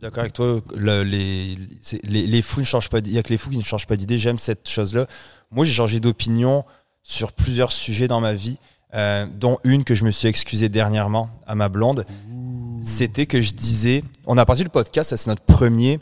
d'accord 0.00 0.20
avec 0.20 0.32
toi. 0.32 0.60
les, 0.76 1.56
les, 2.04 2.42
fous 2.42 2.60
ne 2.60 2.64
changent 2.64 2.88
pas. 2.88 2.98
Il 2.98 3.12
y 3.12 3.18
a 3.18 3.22
que 3.22 3.28
les 3.28 3.38
fous 3.38 3.50
qui 3.50 3.58
ne 3.58 3.62
changent 3.62 3.86
pas 3.86 3.96
d'idée. 3.96 4.18
J'aime 4.18 4.38
cette 4.38 4.68
chose-là. 4.68 5.06
Moi, 5.50 5.64
j'ai 5.64 5.72
changé 5.72 6.00
d'opinion 6.00 6.64
sur 7.02 7.32
plusieurs 7.32 7.72
sujets 7.72 8.08
dans 8.08 8.20
ma 8.20 8.34
vie, 8.34 8.58
euh, 8.94 9.26
dont 9.32 9.58
une 9.64 9.84
que 9.84 9.94
je 9.94 10.04
me 10.04 10.10
suis 10.10 10.28
excusé 10.28 10.68
dernièrement 10.68 11.30
à 11.46 11.54
ma 11.54 11.68
blonde. 11.68 12.06
C'était 12.84 13.26
que 13.26 13.40
je 13.40 13.52
disais, 13.52 14.02
on 14.26 14.38
a 14.38 14.44
parti 14.44 14.62
du 14.62 14.70
podcast, 14.70 15.14
c'est 15.14 15.26
notre 15.26 15.42
premier. 15.42 15.98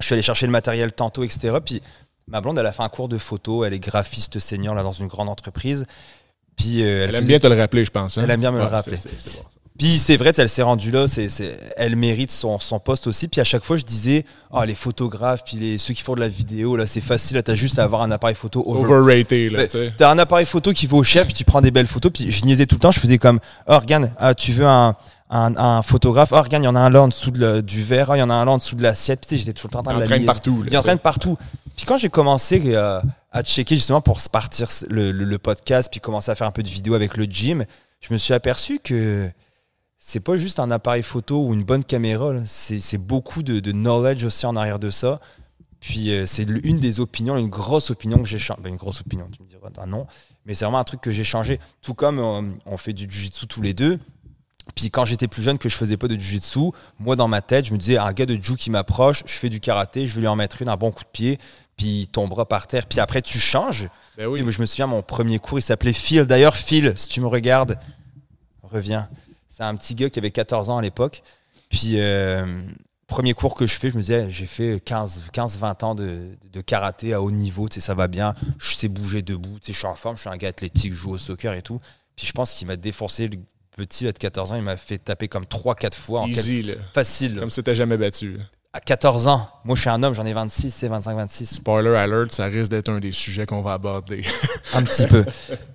Je 0.00 0.06
suis 0.06 0.14
allé 0.14 0.22
chercher 0.22 0.46
le 0.46 0.52
matériel 0.52 0.92
tantôt, 0.92 1.22
etc. 1.22 1.58
Puis 1.64 1.82
ma 2.26 2.40
blonde, 2.40 2.58
elle 2.58 2.66
a 2.66 2.72
fait 2.72 2.82
un 2.82 2.88
cours 2.88 3.08
de 3.08 3.18
photo. 3.18 3.64
Elle 3.64 3.74
est 3.74 3.80
graphiste 3.80 4.40
senior 4.40 4.74
là 4.74 4.82
dans 4.82 4.92
une 4.92 5.08
grande 5.08 5.28
entreprise. 5.28 5.86
Puis 6.56 6.82
euh, 6.82 7.06
elle, 7.08 7.14
aime 7.14 7.26
bien 7.26 7.38
te 7.38 7.46
le 7.46 7.54
rappeler, 7.54 7.84
je 7.84 7.90
pense. 7.90 8.18
Hein. 8.18 8.22
Elle 8.24 8.30
aime 8.30 8.40
bien 8.40 8.50
me 8.50 8.58
le 8.58 8.64
rappeler. 8.64 8.96
Puis 9.80 9.96
c'est 9.96 10.18
vrai, 10.18 10.30
elle 10.36 10.50
s'est 10.50 10.60
rendue 10.60 10.90
là, 10.90 11.06
c'est, 11.06 11.30
elle 11.78 11.96
mérite 11.96 12.30
son, 12.30 12.58
son, 12.58 12.78
poste 12.78 13.06
aussi. 13.06 13.28
Puis 13.28 13.40
à 13.40 13.44
chaque 13.44 13.64
fois, 13.64 13.78
je 13.78 13.82
disais, 13.82 14.26
oh, 14.50 14.62
les 14.62 14.74
photographes, 14.74 15.42
puis 15.42 15.56
les, 15.56 15.78
ceux 15.78 15.94
qui 15.94 16.02
font 16.02 16.14
de 16.14 16.20
la 16.20 16.28
vidéo, 16.28 16.76
là, 16.76 16.86
c'est 16.86 17.00
facile, 17.00 17.42
t'as 17.42 17.54
juste 17.54 17.78
à 17.78 17.84
avoir 17.84 18.02
un 18.02 18.10
appareil 18.10 18.36
photo 18.36 18.62
overrated. 18.66 19.52
Là, 19.52 19.66
t'as 19.96 20.10
un 20.10 20.18
appareil 20.18 20.44
photo 20.44 20.74
qui 20.74 20.86
vaut 20.86 21.02
cher, 21.02 21.24
puis 21.24 21.32
tu 21.32 21.44
prends 21.44 21.62
des 21.62 21.70
belles 21.70 21.86
photos. 21.86 22.12
Puis 22.12 22.30
je 22.30 22.44
niaisais 22.44 22.66
tout 22.66 22.74
le 22.74 22.80
temps, 22.80 22.90
je 22.90 23.00
faisais 23.00 23.16
comme, 23.16 23.40
oh, 23.68 23.78
regarde, 23.78 24.12
ah, 24.18 24.34
tu 24.34 24.52
veux 24.52 24.66
un, 24.66 24.92
un, 25.30 25.56
un, 25.56 25.80
photographe, 25.80 26.28
oh, 26.32 26.42
regarde, 26.42 26.62
il 26.62 26.66
y 26.66 26.68
en 26.68 26.76
a 26.76 26.80
un 26.80 26.90
là 26.90 27.00
en 27.00 27.08
dessous 27.08 27.30
de 27.30 27.62
du 27.62 27.82
verre, 27.82 28.10
oh, 28.10 28.16
il 28.16 28.18
y 28.18 28.22
en 28.22 28.28
a 28.28 28.34
un 28.34 28.44
là 28.44 28.52
en 28.52 28.58
dessous 28.58 28.76
de 28.76 28.82
l'assiette. 28.82 29.24
Puis 29.26 29.38
j'étais 29.38 29.54
tout 29.54 29.66
le 29.66 29.72
temps 29.72 29.78
en 29.78 29.82
train 29.84 29.98
de 29.98 30.04
la 30.04 30.20
partout. 30.26 30.62
il 30.70 30.76
entraîne 30.76 30.98
partout. 30.98 31.38
Puis 31.74 31.86
quand 31.86 31.96
j'ai 31.96 32.10
commencé 32.10 32.60
euh, 32.66 33.00
à 33.32 33.42
checker 33.42 33.76
justement 33.76 34.02
pour 34.02 34.20
partir 34.30 34.68
le, 34.90 35.10
le, 35.10 35.24
le 35.24 35.38
podcast, 35.38 35.88
puis 35.90 36.00
commencer 36.00 36.30
à 36.30 36.34
faire 36.34 36.48
un 36.48 36.52
peu 36.52 36.62
de 36.62 36.68
vidéo 36.68 36.92
avec 36.92 37.16
le 37.16 37.24
gym, 37.24 37.64
je 38.02 38.12
me 38.12 38.18
suis 38.18 38.34
aperçu 38.34 38.78
que 38.78 39.30
c'est 40.02 40.20
pas 40.20 40.38
juste 40.38 40.58
un 40.58 40.70
appareil 40.70 41.02
photo 41.02 41.44
ou 41.44 41.52
une 41.52 41.62
bonne 41.62 41.84
caméra, 41.84 42.32
c'est 42.46 42.98
beaucoup 42.98 43.42
de, 43.42 43.70
knowledge 43.70 44.24
aussi 44.24 44.46
en 44.46 44.56
arrière 44.56 44.78
de 44.78 44.88
ça. 44.88 45.20
Puis 45.78 46.10
euh, 46.10 46.24
c'est 46.26 46.42
une 46.42 46.78
des 46.78 47.00
opinions, 47.00 47.36
une 47.36 47.48
grosse 47.48 47.90
opinion 47.90 48.18
que 48.18 48.28
j'ai 48.28 48.38
changé. 48.38 48.60
Ben, 48.62 48.70
une 48.70 48.76
grosse 48.76 49.02
opinion, 49.02 49.28
tu 49.30 49.42
me 49.42 49.46
diras, 49.46 49.68
ah 49.76 49.86
non, 49.86 50.06
mais 50.46 50.54
c'est 50.54 50.64
vraiment 50.64 50.78
un 50.78 50.84
truc 50.84 51.02
que 51.02 51.10
j'ai 51.10 51.24
changé. 51.24 51.60
Tout 51.82 51.94
comme 51.94 52.18
euh, 52.18 52.42
on 52.64 52.76
fait 52.78 52.94
du 52.94 53.04
jiu-jitsu 53.10 53.46
tous 53.46 53.60
les 53.60 53.74
deux. 53.74 53.98
Puis 54.74 54.90
quand 54.90 55.04
j'étais 55.04 55.28
plus 55.28 55.42
jeune, 55.42 55.58
que 55.58 55.68
je 55.68 55.76
faisais 55.76 55.98
pas 55.98 56.08
de 56.08 56.14
jiu-jitsu, 56.14 56.70
moi 56.98 57.14
dans 57.14 57.28
ma 57.28 57.42
tête, 57.42 57.66
je 57.66 57.72
me 57.72 57.78
disais, 57.78 57.98
un 57.98 58.12
gars 58.12 58.26
de 58.26 58.42
jiu 58.42 58.56
qui 58.56 58.70
m'approche, 58.70 59.22
je 59.26 59.34
fais 59.34 59.50
du 59.50 59.60
karaté, 59.60 60.06
je 60.06 60.14
vais 60.14 60.22
lui 60.22 60.28
en 60.28 60.36
mettre 60.36 60.62
une, 60.62 60.70
un 60.70 60.76
bon 60.76 60.92
coup 60.92 61.04
de 61.04 61.10
pied, 61.10 61.38
puis 61.76 62.00
il 62.02 62.08
tombera 62.08 62.46
par 62.46 62.66
terre. 62.66 62.86
Puis 62.86 63.00
après, 63.00 63.20
tu 63.20 63.38
changes. 63.38 63.88
Ben 64.16 64.26
oui. 64.26 64.42
je 64.48 64.60
me 64.60 64.66
souviens, 64.66 64.86
mon 64.86 65.02
premier 65.02 65.38
cours, 65.38 65.58
il 65.58 65.62
s'appelait 65.62 65.92
Phil. 65.92 66.24
D'ailleurs, 66.24 66.56
Phil, 66.56 66.94
si 66.96 67.08
tu 67.08 67.20
me 67.20 67.26
regardes, 67.26 67.78
reviens. 68.62 69.08
C'est 69.60 69.66
un 69.66 69.76
petit 69.76 69.94
gars 69.94 70.08
qui 70.08 70.18
avait 70.18 70.30
14 70.30 70.70
ans 70.70 70.78
à 70.78 70.82
l'époque. 70.82 71.22
Puis, 71.68 72.00
euh, 72.00 72.62
premier 73.06 73.34
cours 73.34 73.54
que 73.54 73.66
je 73.66 73.78
fais, 73.78 73.90
je 73.90 73.96
me 73.98 74.00
disais, 74.00 74.30
j'ai 74.30 74.46
fait 74.46 74.76
15-20 74.76 75.84
ans 75.84 75.94
de, 75.94 76.30
karaté 76.64 77.12
à 77.12 77.20
haut 77.20 77.30
niveau, 77.30 77.68
tu 77.68 77.74
sais, 77.74 77.80
ça 77.82 77.94
va 77.94 78.08
bien, 78.08 78.34
je 78.58 78.72
sais 78.72 78.88
bouger 78.88 79.20
debout, 79.20 79.58
tu 79.60 79.66
sais, 79.66 79.72
je 79.74 79.78
suis 79.78 79.86
en 79.86 79.94
forme, 79.96 80.16
je 80.16 80.22
suis 80.22 80.30
un 80.30 80.38
gars 80.38 80.48
athlétique, 80.48 80.94
je 80.94 80.98
joue 80.98 81.10
au 81.10 81.18
soccer 81.18 81.52
et 81.52 81.60
tout. 81.60 81.78
Puis 82.16 82.26
je 82.26 82.32
pense 82.32 82.54
qu'il 82.54 82.68
m'a 82.68 82.76
défoncé 82.76 83.28
le 83.28 83.36
petit 83.76 84.04
de 84.04 84.12
14 84.12 84.52
ans, 84.52 84.56
il 84.56 84.62
m'a 84.62 84.78
fait 84.78 84.96
taper 84.96 85.28
comme 85.28 85.44
3-4 85.44 85.94
fois. 85.94 86.24
Easy, 86.26 86.72
Facile. 86.94 87.36
Comme 87.38 87.50
si 87.50 87.56
t'étais 87.56 87.74
jamais 87.74 87.98
battu. 87.98 88.38
À 88.72 88.80
14 88.80 89.28
ans, 89.28 89.46
moi 89.64 89.76
je 89.76 89.82
suis 89.82 89.90
un 89.90 90.02
homme, 90.02 90.14
j'en 90.14 90.24
ai 90.24 90.32
26, 90.32 90.70
c'est 90.70 90.88
25-26. 90.88 91.56
Spoiler 91.56 91.96
alert, 91.96 92.32
ça 92.32 92.46
risque 92.46 92.70
d'être 92.70 92.88
un 92.88 92.98
des 93.00 93.12
sujets 93.12 93.44
qu'on 93.44 93.60
va 93.60 93.74
aborder. 93.74 94.24
un 94.72 94.82
petit 94.84 95.06
peu. 95.06 95.26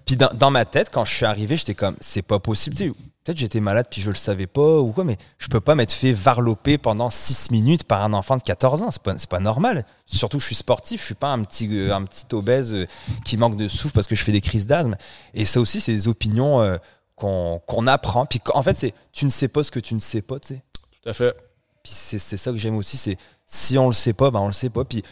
Puis 0.08 0.16
dans, 0.16 0.30
dans, 0.34 0.50
ma 0.50 0.66
tête, 0.66 0.90
quand 0.92 1.06
je 1.06 1.14
suis 1.14 1.26
arrivé, 1.26 1.56
j'étais 1.56 1.76
comme, 1.76 1.96
c'est 2.00 2.24
pas 2.24 2.40
possible. 2.40 2.76
Tu 2.76 2.90
sais, 2.90 2.94
Peut-être 3.26 3.40
j'étais 3.40 3.60
malade 3.60 3.88
puis 3.90 4.02
je 4.02 4.12
le 4.12 4.16
savais 4.16 4.46
pas 4.46 4.80
ou 4.80 4.92
quoi, 4.92 5.04
mais 5.04 5.18
je 5.40 5.48
peux 5.48 5.60
pas 5.60 5.74
m'être 5.74 5.92
fait 5.92 6.14
varloper 6.14 6.78
pendant 6.78 7.10
6 7.10 7.50
minutes 7.50 7.84
par 7.84 8.04
un 8.04 8.14
enfant 8.14 8.38
de 8.38 8.44
14 8.44 8.84
ans. 8.84 8.92
C'est 8.92 9.02
pas, 9.02 9.16
pas 9.28 9.40
normal. 9.40 9.84
Surtout 10.06 10.38
que 10.38 10.42
je 10.42 10.48
suis 10.48 10.56
sportif, 10.56 11.02
je 11.02 11.08
suis 11.08 11.16
pas 11.16 11.30
un 11.30 11.44
petit, 11.44 11.68
euh, 11.72 11.96
un 11.96 12.04
petit 12.04 12.26
obèse 12.34 12.76
euh, 12.76 12.86
qui 13.26 13.38
manque 13.38 13.58
de 13.58 13.68
souffle 13.68 13.96
parce 13.96 14.06
que 14.06 14.14
je 14.14 14.24
fais 14.24 14.32
des 14.32 14.42
crises 14.42 14.68
d'asthme. 14.68 14.96
Et 15.34 15.46
ça 15.46 15.60
aussi, 15.60 15.82
c'est 15.82 15.92
des 15.92 16.08
opinions 16.08 16.62
euh, 16.62 16.78
qu'on 17.16 17.88
apprend. 17.88 18.28
Puis 18.28 18.40
en 18.54 18.62
fait, 18.62 18.76
c'est 18.76 18.94
tu 19.12 19.26
ne 19.26 19.32
sais 19.32 19.48
pas 19.48 19.64
ce 19.64 19.72
que 19.72 19.80
tu 19.80 19.96
ne 19.96 20.00
sais 20.00 20.22
pas, 20.22 20.40
tu 20.40 20.50
sais. 20.50 20.64
Tout 21.02 21.10
à 21.10 21.14
fait. 21.14 21.36
Puis 21.82 21.94
c'est 21.94 22.20
ça 22.20 22.52
que 22.52 22.58
j'aime 22.58 22.76
aussi, 22.76 22.96
c'est 22.96 23.18
si 23.48 23.78
on 23.80 23.88
le 23.88 23.94
sait 23.94 24.14
pas, 24.14 24.30
ben 24.30 24.40
on 24.40 24.48
le 24.48 24.54
sait 24.54 24.70
pas. 24.70 24.86
Puis 24.86 25.04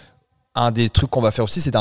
un 0.54 0.70
des 0.70 0.92
trucs 0.92 1.10
qu'on 1.10 1.22
va 1.22 1.32
faire 1.32 1.46
aussi, 1.46 1.62
c'est 1.62 1.76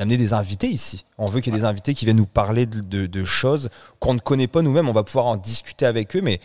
d'amener 0.00 0.16
des 0.16 0.32
invités 0.32 0.68
ici. 0.68 1.04
On 1.18 1.26
veut 1.26 1.40
qu'il 1.40 1.52
y 1.52 1.56
ait 1.56 1.60
des 1.60 1.66
invités 1.66 1.92
qui 1.92 2.06
viennent 2.06 2.16
nous 2.16 2.24
parler 2.24 2.64
de, 2.64 3.06
de 3.06 3.24
choses 3.24 3.68
qu'on 3.98 4.14
ne 4.14 4.18
connaît 4.18 4.46
pas 4.46 4.62
nous-mêmes. 4.62 4.88
On 4.88 4.94
va 4.94 5.02
pouvoir 5.02 5.26
en 5.26 5.36
discuter 5.36 5.84
avec 5.84 6.16
eux, 6.16 6.22
mais 6.22 6.40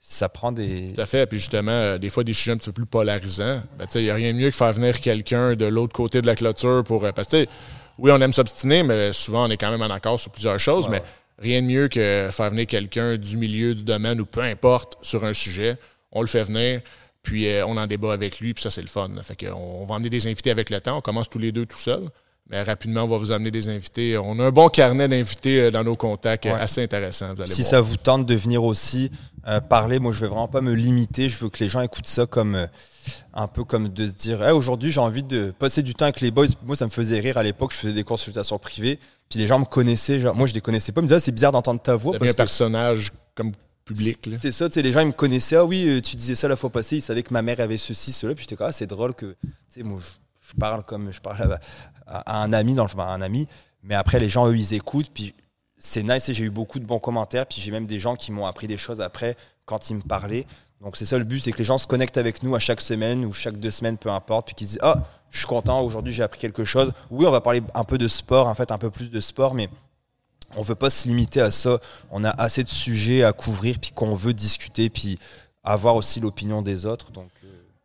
ça 0.00 0.28
prend 0.28 0.52
des. 0.52 0.92
Tout 0.94 1.00
à 1.00 1.06
fait. 1.06 1.26
Puis 1.26 1.38
justement, 1.38 1.70
euh, 1.70 1.98
des 1.98 2.10
fois, 2.10 2.24
des 2.24 2.34
sujets 2.34 2.52
un 2.52 2.58
petit 2.58 2.68
peu 2.68 2.74
plus 2.74 2.86
polarisants. 2.86 3.62
Ben, 3.78 3.86
il 3.94 4.02
n'y 4.02 4.10
a 4.10 4.14
rien 4.14 4.34
de 4.34 4.38
mieux 4.38 4.50
que 4.50 4.56
faire 4.56 4.72
venir 4.74 5.00
quelqu'un 5.00 5.56
de 5.56 5.64
l'autre 5.64 5.94
côté 5.94 6.20
de 6.20 6.26
la 6.26 6.34
clôture 6.34 6.84
pour. 6.84 7.02
Euh, 7.06 7.12
parce 7.12 7.28
que, 7.28 7.46
oui, 7.98 8.10
on 8.12 8.20
aime 8.20 8.34
s'obstiner, 8.34 8.82
mais 8.82 9.14
souvent, 9.14 9.46
on 9.46 9.50
est 9.50 9.56
quand 9.56 9.70
même 9.70 9.82
en 9.82 9.94
accord 9.94 10.20
sur 10.20 10.30
plusieurs 10.30 10.60
choses. 10.60 10.86
mais 10.90 11.02
rien 11.38 11.62
de 11.62 11.66
mieux 11.66 11.88
que 11.88 12.28
faire 12.30 12.50
venir 12.50 12.66
quelqu'un 12.66 13.16
du 13.16 13.38
milieu, 13.38 13.74
du 13.74 13.82
domaine 13.82 14.20
ou 14.20 14.26
peu 14.26 14.42
importe 14.42 14.98
sur 15.00 15.24
un 15.24 15.32
sujet. 15.32 15.78
On 16.12 16.20
le 16.20 16.26
fait 16.26 16.44
venir, 16.44 16.82
puis 17.22 17.48
euh, 17.48 17.64
on 17.66 17.78
en 17.78 17.86
débat 17.86 18.12
avec 18.12 18.40
lui, 18.40 18.52
puis 18.52 18.62
ça, 18.62 18.68
c'est 18.68 18.82
le 18.82 18.88
fun. 18.88 19.08
Fait 19.22 19.36
qu'on 19.36 19.56
on 19.56 19.86
va 19.86 19.94
emmener 19.94 20.10
des 20.10 20.26
invités 20.26 20.50
avec 20.50 20.68
le 20.68 20.82
temps. 20.82 20.98
On 20.98 21.00
commence 21.00 21.30
tous 21.30 21.38
les 21.38 21.50
deux 21.50 21.64
tout 21.64 21.78
seuls. 21.78 22.10
Mais 22.48 22.62
rapidement, 22.62 23.04
on 23.04 23.06
va 23.06 23.16
vous 23.16 23.30
amener 23.30 23.50
des 23.50 23.68
invités. 23.68 24.18
On 24.18 24.38
a 24.40 24.46
un 24.46 24.50
bon 24.50 24.68
carnet 24.68 25.06
d'invités 25.06 25.70
dans 25.70 25.84
nos 25.84 25.94
contacts, 25.94 26.46
assez 26.46 26.82
intéressant. 26.82 27.34
si 27.46 27.62
ça 27.62 27.80
vous 27.80 27.96
tente 27.96 28.26
de 28.26 28.34
venir 28.34 28.64
aussi, 28.64 29.10
euh, 29.48 29.60
parler, 29.60 29.98
moi 29.98 30.12
je 30.12 30.20
veux 30.20 30.26
vraiment 30.26 30.48
pas 30.48 30.60
me 30.60 30.74
limiter, 30.74 31.30
je 31.30 31.38
veux 31.38 31.48
que 31.48 31.64
les 31.64 31.70
gens 31.70 31.80
écoutent 31.80 32.06
ça 32.06 32.26
comme 32.26 32.54
euh, 32.56 32.66
un 33.32 33.46
peu 33.46 33.64
comme 33.64 33.88
de 33.88 34.06
se 34.06 34.12
dire 34.12 34.40
aujourd'hui 34.54 34.90
j'ai 34.90 35.00
envie 35.00 35.22
de 35.22 35.50
passer 35.58 35.82
du 35.82 35.94
temps 35.94 36.04
avec 36.04 36.20
les 36.20 36.30
boys. 36.30 36.46
Moi 36.66 36.76
ça 36.76 36.84
me 36.84 36.90
faisait 36.90 37.18
rire 37.20 37.38
à 37.38 37.42
l'époque, 37.42 37.72
je 37.72 37.78
faisais 37.78 37.94
des 37.94 38.04
consultations 38.04 38.58
privées, 38.58 38.98
puis 39.30 39.38
les 39.38 39.46
gens 39.46 39.58
me 39.58 39.64
connaissaient, 39.64 40.20
genre, 40.20 40.34
moi 40.34 40.46
je 40.46 40.52
les 40.52 40.60
connaissais 40.60 40.92
pas, 40.92 41.00
ils 41.00 41.04
me 41.04 41.08
disaient 41.08 41.16
ah, 41.16 41.20
c'est 41.20 41.32
bizarre 41.32 41.52
d'entendre 41.52 41.80
ta 41.80 41.96
voix. 41.96 42.18
Parce 42.18 42.32
un 42.32 42.34
personnage 42.34 43.12
comme 43.34 43.52
public. 43.86 44.18
C'est 44.38 44.52
ça, 44.52 44.68
tu 44.68 44.74
sais, 44.74 44.82
les 44.82 44.92
gens 44.92 45.00
ils 45.00 45.06
me 45.06 45.12
connaissaient, 45.12 45.56
ah 45.56 45.64
oui, 45.64 45.88
euh, 45.88 46.00
tu 46.02 46.16
disais 46.16 46.34
ça 46.34 46.46
la 46.46 46.56
fois 46.56 46.68
passée, 46.68 46.96
ils 46.96 47.02
savaient 47.02 47.22
que 47.22 47.32
ma 47.32 47.40
mère 47.40 47.60
avait 47.60 47.78
ceci, 47.78 48.12
cela, 48.12 48.34
puis 48.34 48.42
j'étais 48.42 48.56
comme 48.56 48.66
ah, 48.68 48.72
c'est 48.72 48.86
drôle 48.86 49.14
que, 49.14 49.36
tu 49.42 49.48
sais, 49.70 49.82
moi 49.82 50.00
je, 50.50 50.56
parle 50.56 50.82
comme 50.82 51.12
je 51.12 51.20
parle 51.20 51.58
à, 52.06 52.42
un 52.42 52.52
ami, 52.52 52.74
dans 52.74 52.84
le, 52.84 53.00
un 53.00 53.20
ami, 53.20 53.48
mais 53.82 53.94
après 53.94 54.20
les 54.20 54.28
gens 54.28 54.46
eux 54.48 54.56
ils 54.56 54.74
écoutent, 54.74 55.10
puis 55.12 55.34
c'est 55.78 56.02
nice 56.02 56.28
et 56.28 56.34
j'ai 56.34 56.44
eu 56.44 56.50
beaucoup 56.50 56.78
de 56.78 56.84
bons 56.84 56.98
commentaires. 56.98 57.46
Puis 57.46 57.60
j'ai 57.60 57.70
même 57.70 57.86
des 57.86 57.98
gens 57.98 58.14
qui 58.14 58.30
m'ont 58.32 58.46
appris 58.46 58.66
des 58.66 58.78
choses 58.78 59.00
après 59.00 59.36
quand 59.64 59.90
ils 59.90 59.96
me 59.96 60.02
parlaient. 60.02 60.46
Donc 60.80 60.96
c'est 60.96 61.06
ça 61.06 61.18
le 61.18 61.24
but, 61.24 61.40
c'est 61.40 61.52
que 61.52 61.58
les 61.58 61.64
gens 61.64 61.78
se 61.78 61.86
connectent 61.86 62.16
avec 62.16 62.42
nous 62.42 62.54
à 62.54 62.58
chaque 62.58 62.80
semaine 62.80 63.24
ou 63.24 63.32
chaque 63.32 63.58
deux 63.58 63.70
semaines, 63.70 63.98
peu 63.98 64.10
importe, 64.10 64.46
puis 64.46 64.54
qu'ils 64.54 64.66
disent 64.66 64.78
Ah, 64.82 65.02
je 65.30 65.38
suis 65.38 65.46
content, 65.46 65.80
aujourd'hui 65.80 66.12
j'ai 66.12 66.22
appris 66.22 66.40
quelque 66.40 66.64
chose. 66.64 66.92
Oui, 67.10 67.26
on 67.26 67.30
va 67.30 67.40
parler 67.40 67.62
un 67.74 67.84
peu 67.84 67.98
de 67.98 68.08
sport, 68.08 68.46
en 68.46 68.54
fait, 68.54 68.70
un 68.70 68.78
peu 68.78 68.90
plus 68.90 69.10
de 69.10 69.20
sport, 69.20 69.54
mais 69.54 69.68
on 70.56 70.62
veut 70.62 70.74
pas 70.74 70.90
se 70.90 71.06
limiter 71.06 71.40
à 71.40 71.50
ça. 71.50 71.78
On 72.10 72.24
a 72.24 72.30
assez 72.30 72.64
de 72.64 72.68
sujets 72.68 73.24
à 73.24 73.32
couvrir, 73.32 73.78
puis 73.78 73.92
qu'on 73.92 74.14
veut 74.14 74.32
discuter, 74.32 74.90
puis 74.90 75.18
avoir 75.62 75.96
aussi 75.96 76.20
l'opinion 76.20 76.62
des 76.62 76.86
autres. 76.86 77.10
Donc, 77.12 77.30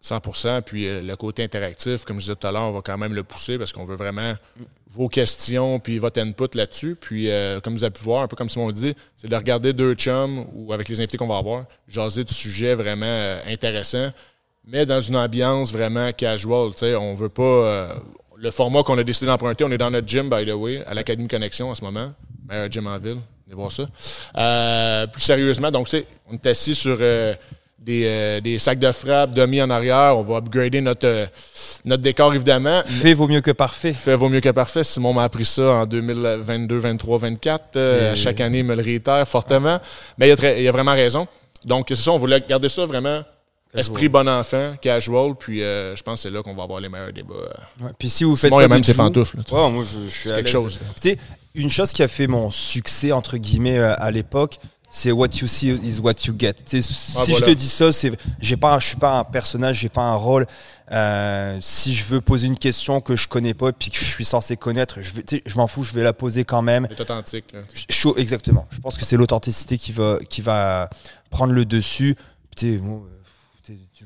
100% 0.06 0.62
Puis 0.62 0.88
euh, 0.88 1.02
le 1.02 1.16
côté 1.16 1.44
interactif, 1.44 2.06
comme 2.06 2.18
je 2.18 2.26
disais 2.26 2.36
tout 2.36 2.48
à 2.48 2.52
l'heure, 2.52 2.64
on 2.64 2.72
va 2.72 2.82
quand 2.82 2.98
même 2.98 3.14
le 3.14 3.24
pousser 3.24 3.58
parce 3.58 3.74
qu'on 3.74 3.86
veut 3.86 3.96
vraiment 3.96 4.36
vos 4.90 5.10
questions 5.10 5.80
puis 5.80 5.98
votre 5.98 6.22
input 6.22 6.56
là-dessus. 6.56 6.96
Puis, 7.00 7.30
euh, 7.30 7.60
comme 7.60 7.74
vous 7.74 7.84
avez 7.84 7.94
pu 7.94 8.04
voir, 8.04 8.22
un 8.22 8.28
peu 8.28 8.36
comme 8.36 8.50
Simon 8.50 8.72
dit, 8.72 8.96
c'est 9.16 9.30
de 9.30 9.36
regarder 9.36 9.74
deux 9.74 9.94
chums 9.96 10.46
ou 10.54 10.74
avec 10.74 10.88
les 10.90 11.00
invités 11.00 11.18
qu'on 11.18 11.28
va 11.28 11.38
avoir, 11.38 11.66
jaser 11.88 12.24
de 12.24 12.30
sujets 12.30 12.76
vraiment 12.76 13.06
euh, 13.08 13.40
intéressants, 13.48 14.12
mais 14.68 14.86
dans 14.86 15.02
une 15.02 15.16
ambiance 15.16 15.74
vraiment 15.74 16.12
casual. 16.12 16.72
sais 16.76 16.96
on 16.96 17.16
veut 17.16 17.30
pas. 17.30 17.96
le 18.38 18.52
format 18.52 18.84
qu'on 18.84 18.98
a 18.98 19.04
décidé 19.04 19.28
d'emprunter, 19.28 19.64
on 19.64 19.72
est 19.72 19.78
dans 19.78 19.92
notre 19.92 20.08
gym, 20.08 20.30
by 20.30 20.46
the 20.46 20.54
way, 20.54 20.84
à 20.86 20.94
l'Académie 20.94 21.28
Connexion 21.28 21.70
en 21.70 21.76
ce 21.76 21.84
moment. 21.84 22.14
Meilleur 22.48 22.72
gym 22.72 22.88
en 22.88 22.98
ville. 22.98 23.18
Venez 23.46 23.56
voir 23.56 23.72
ça. 23.72 25.08
plus 25.08 25.22
sérieusement, 25.22 25.72
donc, 25.72 25.90
on 26.28 26.34
est 26.34 26.46
assis 26.48 26.74
sur 26.74 27.00
euh, 27.88 28.42
des, 28.42 28.60
sacs 28.60 28.80
de 28.80 28.92
frappe 28.92 29.32
demi 29.32 29.62
en 29.62 29.70
arrière. 29.70 30.18
On 30.18 30.22
va 30.22 30.38
upgrader 30.38 30.82
notre, 30.82 31.08
euh, 31.08 31.26
notre 31.86 32.04
décor, 32.04 32.34
évidemment. 32.34 32.82
Fait 32.86 33.14
vaut 33.14 33.28
mieux 33.28 33.42
que 33.42 33.52
parfait. 33.52 33.94
Fait 33.94 34.16
vaut 34.16 34.30
mieux 34.30 34.42
que 34.42 34.50
parfait. 34.50 34.84
Simon 34.84 35.14
m'a 35.14 35.24
appris 35.24 35.46
ça 35.46 35.64
en 35.64 35.86
2022, 35.86 36.78
23, 36.78 37.18
24. 37.20 38.16
chaque 38.16 38.42
année, 38.42 38.60
il 38.60 38.66
me 38.66 38.76
le 38.76 38.84
réitère 38.84 39.28
fortement. 39.28 39.80
Mais 40.18 40.30
il 40.30 40.46
a, 40.46 40.60
il 40.60 40.68
a 40.68 40.72
vraiment 40.72 40.94
raison. 40.94 41.28
Donc, 41.64 41.86
c'est 41.90 41.96
ça, 41.96 42.12
on 42.12 42.18
voulait 42.18 42.44
garder 42.48 42.70
ça 42.70 42.86
vraiment 42.86 43.24
Esprit 43.76 44.08
bon 44.08 44.28
enfant, 44.28 44.76
casual, 44.82 45.36
puis 45.38 45.62
euh, 45.62 45.96
je 45.96 46.04
pense 46.04 46.20
que 46.22 46.30
c'est 46.30 46.34
là 46.34 46.42
qu'on 46.42 46.56
va 46.56 46.64
avoir 46.64 46.80
les 46.80 46.88
meilleurs 46.88 47.12
débats. 47.12 47.34
puis 48.00 48.10
si 48.10 48.24
vous 48.24 48.36
faites 48.36 48.50
Simon, 48.50 48.60
il 48.60 48.64
y 48.64 48.66
a 48.66 48.70
même 48.70 48.84
ses 48.84 48.94
pantoufles. 48.94 49.38
moi, 49.52 49.84
je, 49.84 50.10
suis 50.10 50.30
quelque 50.30 50.50
chose. 50.50 50.80
une 51.54 51.70
chose 51.70 51.92
qui 51.92 52.02
a 52.02 52.08
fait 52.08 52.28
mon 52.28 52.52
succès, 52.52 53.12
entre 53.12 53.38
guillemets, 53.38 53.80
à 53.80 54.12
l'époque, 54.12 54.60
c'est 54.96 55.12
what 55.12 55.28
you 55.42 55.48
see 55.48 55.72
is 55.72 56.00
what 56.00 56.14
you 56.26 56.34
get. 56.40 56.54
si 56.66 56.82
je 56.82 57.44
te 57.44 57.50
dis 57.50 57.68
ça, 57.68 57.92
c'est 57.92 58.14
j'ai 58.40 58.56
pas, 58.56 58.80
je 58.80 58.88
suis 58.88 58.96
pas 58.96 59.20
un 59.20 59.24
personnage, 59.26 59.80
j'ai 59.80 59.90
pas 59.90 60.04
un 60.04 60.16
rôle. 60.16 60.46
Euh, 60.90 61.58
si 61.60 61.94
je 61.94 62.06
veux 62.06 62.22
poser 62.22 62.48
une 62.48 62.58
question 62.58 63.02
que 63.02 63.18
je 63.18 63.28
connais 63.28 63.54
pas 63.54 63.74
puis 63.74 63.90
que 63.90 63.98
je 63.98 64.06
suis 64.06 64.24
censé 64.24 64.56
connaître, 64.56 65.02
je, 65.02 65.12
je 65.46 65.56
m'en 65.58 65.68
fous, 65.68 65.84
je 65.84 65.92
vais 65.92 66.02
la 66.02 66.14
poser 66.14 66.46
quand 66.46 66.62
même. 66.62 66.88
C'est 66.90 67.02
authentique. 67.02 67.52
Là. 67.52 67.60
Exactement. 68.16 68.68
Je 68.72 68.80
pense 68.80 68.98
que 68.98 69.04
c'est 69.04 69.18
l'authenticité 69.18 69.78
qui 69.78 69.92
va, 69.92 70.18
qui 70.30 70.42
va 70.42 70.90
prendre 71.30 71.52
le 71.52 71.66
dessus. 71.66 72.16
Tu 72.56 72.80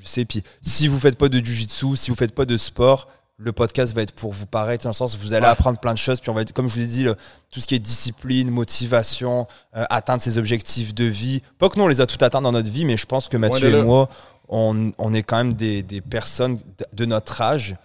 sais, 0.05 0.25
puis 0.25 0.41
si 0.63 0.87
vous 0.87 0.99
faites 0.99 1.19
pas 1.19 1.29
de 1.29 1.37
jujitsu, 1.45 1.97
si 1.97 2.09
vous 2.09 2.17
faites 2.17 2.33
pas 2.33 2.45
de 2.45 2.57
sport, 2.57 3.07
le 3.39 3.53
podcast 3.53 3.93
va 3.95 4.01
être 4.01 4.11
pour 4.11 4.33
vous 4.33 4.45
paraître, 4.45 4.83
dans 4.83 4.89
le 4.89 4.93
sens 4.93 5.17
vous 5.17 5.33
allez 5.33 5.45
apprendre 5.45 5.79
plein 5.79 5.93
de 5.93 5.97
choses, 5.97 6.19
puis 6.19 6.29
on 6.29 6.33
va 6.33 6.41
être, 6.41 6.51
comme 6.51 6.67
je 6.67 6.73
vous 6.73 6.79
l'ai 6.79 6.85
dit, 6.85 7.05
tout 7.51 7.61
ce 7.61 7.67
qui 7.67 7.75
est 7.75 7.79
discipline, 7.79 8.49
motivation, 8.51 9.47
euh, 9.75 9.85
atteindre 9.89 10.21
ses 10.21 10.37
objectifs 10.37 10.93
de 10.93 11.05
vie. 11.05 11.41
Pas 11.57 11.69
que 11.69 11.79
nous, 11.79 11.85
on 11.85 11.87
les 11.87 12.01
a 12.01 12.05
tout 12.05 12.23
atteints 12.23 12.41
dans 12.41 12.51
notre 12.51 12.69
vie, 12.69 12.83
mais 12.83 12.97
je 12.97 13.05
pense 13.05 13.29
que 13.29 13.37
Mathieu 13.37 13.73
et 13.73 13.81
moi, 13.81 14.09
on, 14.49 15.13
est 15.13 15.23
quand 15.23 15.37
même 15.37 15.53
des, 15.53 16.01
personnes 16.01 16.59
de 16.93 17.05
notre 17.05 17.41
âge. 17.41 17.77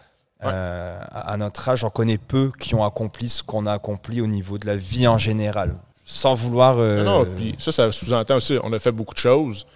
Euh, 0.42 1.00
à 1.10 1.36
notre 1.36 1.68
âge, 1.68 1.84
on 1.84 1.90
connaît 1.90 2.18
peu 2.18 2.50
qui 2.58 2.74
ont 2.74 2.84
accompli 2.84 3.30
ce 3.30 3.42
qu'on 3.42 3.64
a 3.64 3.72
accompli 3.72 4.20
au 4.20 4.26
niveau 4.26 4.58
de 4.58 4.66
la 4.66 4.76
vie 4.76 5.06
en 5.06 5.18
général. 5.18 5.76
Sans 6.04 6.34
vouloir. 6.34 6.76
Euh, 6.78 7.02
non, 7.02 7.24
non, 7.24 7.34
puis 7.34 7.54
ça, 7.58 7.72
ça 7.72 7.90
sous-entend 7.90 8.36
aussi, 8.36 8.58
on 8.62 8.72
a 8.72 8.78
fait 8.78 8.92
beaucoup 8.92 9.14
de 9.14 9.20
choses. 9.20 9.66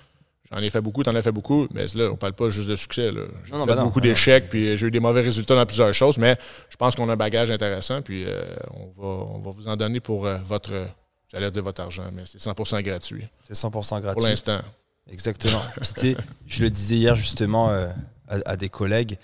J'en 0.50 0.58
ai 0.58 0.70
fait 0.70 0.80
beaucoup, 0.80 1.02
t'en 1.02 1.14
as 1.14 1.20
fait 1.20 1.32
beaucoup, 1.32 1.68
mais 1.74 1.86
là, 1.94 2.10
on 2.10 2.16
parle 2.16 2.32
pas 2.32 2.48
juste 2.48 2.70
de 2.70 2.76
succès. 2.76 3.10
J'ai 3.44 3.52
fait 3.52 3.66
ben 3.66 3.84
beaucoup 3.84 4.00
d'échecs, 4.00 4.48
puis 4.48 4.76
j'ai 4.76 4.86
eu 4.86 4.90
des 4.90 5.00
mauvais 5.00 5.20
résultats 5.20 5.54
dans 5.54 5.66
plusieurs 5.66 5.92
choses, 5.92 6.16
mais 6.16 6.36
je 6.70 6.76
pense 6.76 6.96
qu'on 6.96 7.08
a 7.10 7.12
un 7.12 7.16
bagage 7.16 7.50
intéressant, 7.50 8.00
puis 8.00 8.24
euh, 8.26 8.42
on, 8.72 8.86
va, 9.00 9.08
on 9.34 9.38
va 9.40 9.50
vous 9.50 9.68
en 9.68 9.76
donner 9.76 10.00
pour 10.00 10.26
euh, 10.26 10.38
votre, 10.44 10.88
j'allais 11.30 11.50
dire 11.50 11.62
votre 11.62 11.82
argent, 11.82 12.08
mais 12.12 12.22
c'est 12.24 12.40
100% 12.40 12.82
gratuit. 12.82 13.26
C'est 13.44 13.54
100% 13.54 14.00
gratuit. 14.00 14.14
Pour 14.14 14.26
l'instant. 14.26 14.60
Exactement. 15.10 15.62
je 16.46 16.62
le 16.62 16.70
disais 16.70 16.96
hier 16.96 17.14
justement 17.14 17.70
euh, 17.70 17.88
à, 18.26 18.56
des 18.56 18.68
collègues, 18.68 19.18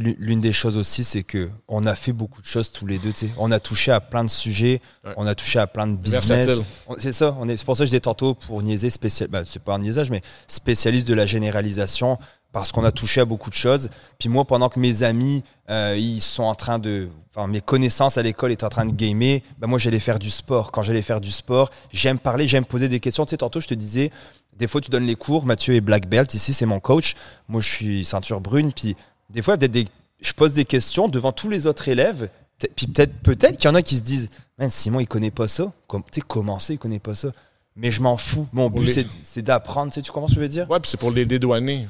l'une 0.00 0.40
des 0.40 0.52
choses 0.52 0.76
aussi, 0.76 1.04
c'est 1.04 1.22
que 1.22 1.50
on 1.68 1.84
a 1.84 1.94
fait 1.94 2.12
beaucoup 2.12 2.40
de 2.40 2.46
choses 2.46 2.72
tous 2.72 2.86
les 2.86 2.98
deux. 2.98 3.12
On 3.38 3.50
a 3.50 3.60
touché 3.60 3.92
à 3.92 4.00
plein 4.00 4.24
de 4.24 4.30
sujets, 4.30 4.80
on 5.16 5.26
a 5.26 5.34
touché 5.34 5.58
à 5.58 5.66
plein 5.66 5.86
de 5.86 5.96
business. 5.96 6.64
C'est 6.98 7.12
ça. 7.12 7.36
C'est 7.46 7.64
pour 7.64 7.76
ça 7.76 7.84
que 7.84 7.90
je 7.90 7.94
dis 7.94 8.00
tantôt 8.00 8.34
pour 8.34 8.62
niaiser 8.62 8.90
spécial. 8.90 9.28
Bah, 9.28 9.42
c'est 9.46 9.62
pas 9.62 9.74
un 9.74 9.78
niaisage, 9.78 10.10
mais 10.10 10.22
spécialiste 10.48 11.06
de 11.06 11.14
la 11.14 11.26
généralisation 11.26 12.18
parce 12.52 12.70
qu'on 12.70 12.84
a 12.84 12.92
touché 12.92 13.22
à 13.22 13.24
beaucoup 13.24 13.50
de 13.50 13.54
choses. 13.54 13.88
Puis 14.18 14.28
moi, 14.28 14.44
pendant 14.44 14.68
que 14.68 14.78
mes 14.78 15.02
amis, 15.02 15.42
euh, 15.70 15.96
ils 15.98 16.20
sont 16.20 16.42
en 16.42 16.54
train 16.54 16.78
de, 16.78 17.08
enfin 17.34 17.46
mes 17.48 17.62
connaissances 17.62 18.18
à 18.18 18.22
l'école 18.22 18.52
étaient 18.52 18.64
en 18.64 18.68
train 18.68 18.84
de 18.84 18.92
gamer, 18.92 19.40
ben 19.58 19.66
moi 19.66 19.78
j'allais 19.78 19.98
faire 19.98 20.18
du 20.18 20.30
sport. 20.30 20.70
Quand 20.70 20.82
j'allais 20.82 21.02
faire 21.02 21.20
du 21.20 21.30
sport, 21.30 21.70
j'aime 21.92 22.18
parler, 22.18 22.46
j'aime 22.46 22.66
poser 22.66 22.88
des 22.88 23.00
questions. 23.00 23.24
Tu 23.24 23.30
sais, 23.30 23.36
tantôt 23.38 23.60
je 23.60 23.68
te 23.68 23.74
disais, 23.74 24.10
des 24.56 24.68
fois 24.68 24.80
tu 24.80 24.90
donnes 24.90 25.06
les 25.06 25.16
cours. 25.16 25.46
Mathieu 25.46 25.74
est 25.74 25.80
black 25.80 26.06
belt 26.08 26.34
ici, 26.34 26.52
c'est 26.52 26.66
mon 26.66 26.78
coach. 26.78 27.14
Moi 27.48 27.62
je 27.62 27.68
suis 27.68 28.04
ceinture 28.04 28.40
brune. 28.40 28.70
Puis 28.72 28.96
des 29.32 29.42
fois, 29.42 29.56
peut-être 29.56 29.72
des, 29.72 29.86
je 30.20 30.32
pose 30.32 30.52
des 30.52 30.64
questions 30.64 31.08
devant 31.08 31.32
tous 31.32 31.48
les 31.48 31.66
autres 31.66 31.88
élèves. 31.88 32.28
Puis 32.76 32.86
peut-être 32.86 33.12
peut-être 33.22 33.56
qu'il 33.56 33.68
y 33.68 33.72
en 33.72 33.74
a 33.74 33.82
qui 33.82 33.96
se 33.96 34.02
disent 34.02 34.30
Simon, 34.70 35.00
il 35.00 35.08
connaît 35.08 35.32
pas 35.32 35.48
ça. 35.48 35.72
tu 35.90 35.98
sais, 36.12 36.20
comment 36.20 36.58
ça, 36.58 36.72
il 36.72 36.78
connaît 36.78 37.00
pas 37.00 37.14
ça? 37.14 37.32
Mais 37.74 37.90
je 37.90 38.00
m'en 38.00 38.16
fous. 38.16 38.46
Mon 38.52 38.70
but, 38.70 39.06
c'est 39.22 39.42
d'apprendre. 39.42 39.92
Tu 39.92 40.02
comprends 40.12 40.28
ce 40.28 40.34
que 40.34 40.40
je 40.40 40.44
veux 40.44 40.48
dire? 40.48 40.70
Ouais, 40.70 40.78
puis 40.78 40.90
c'est 40.90 40.98
pour 40.98 41.10
les 41.10 41.24
dédouaner. 41.24 41.88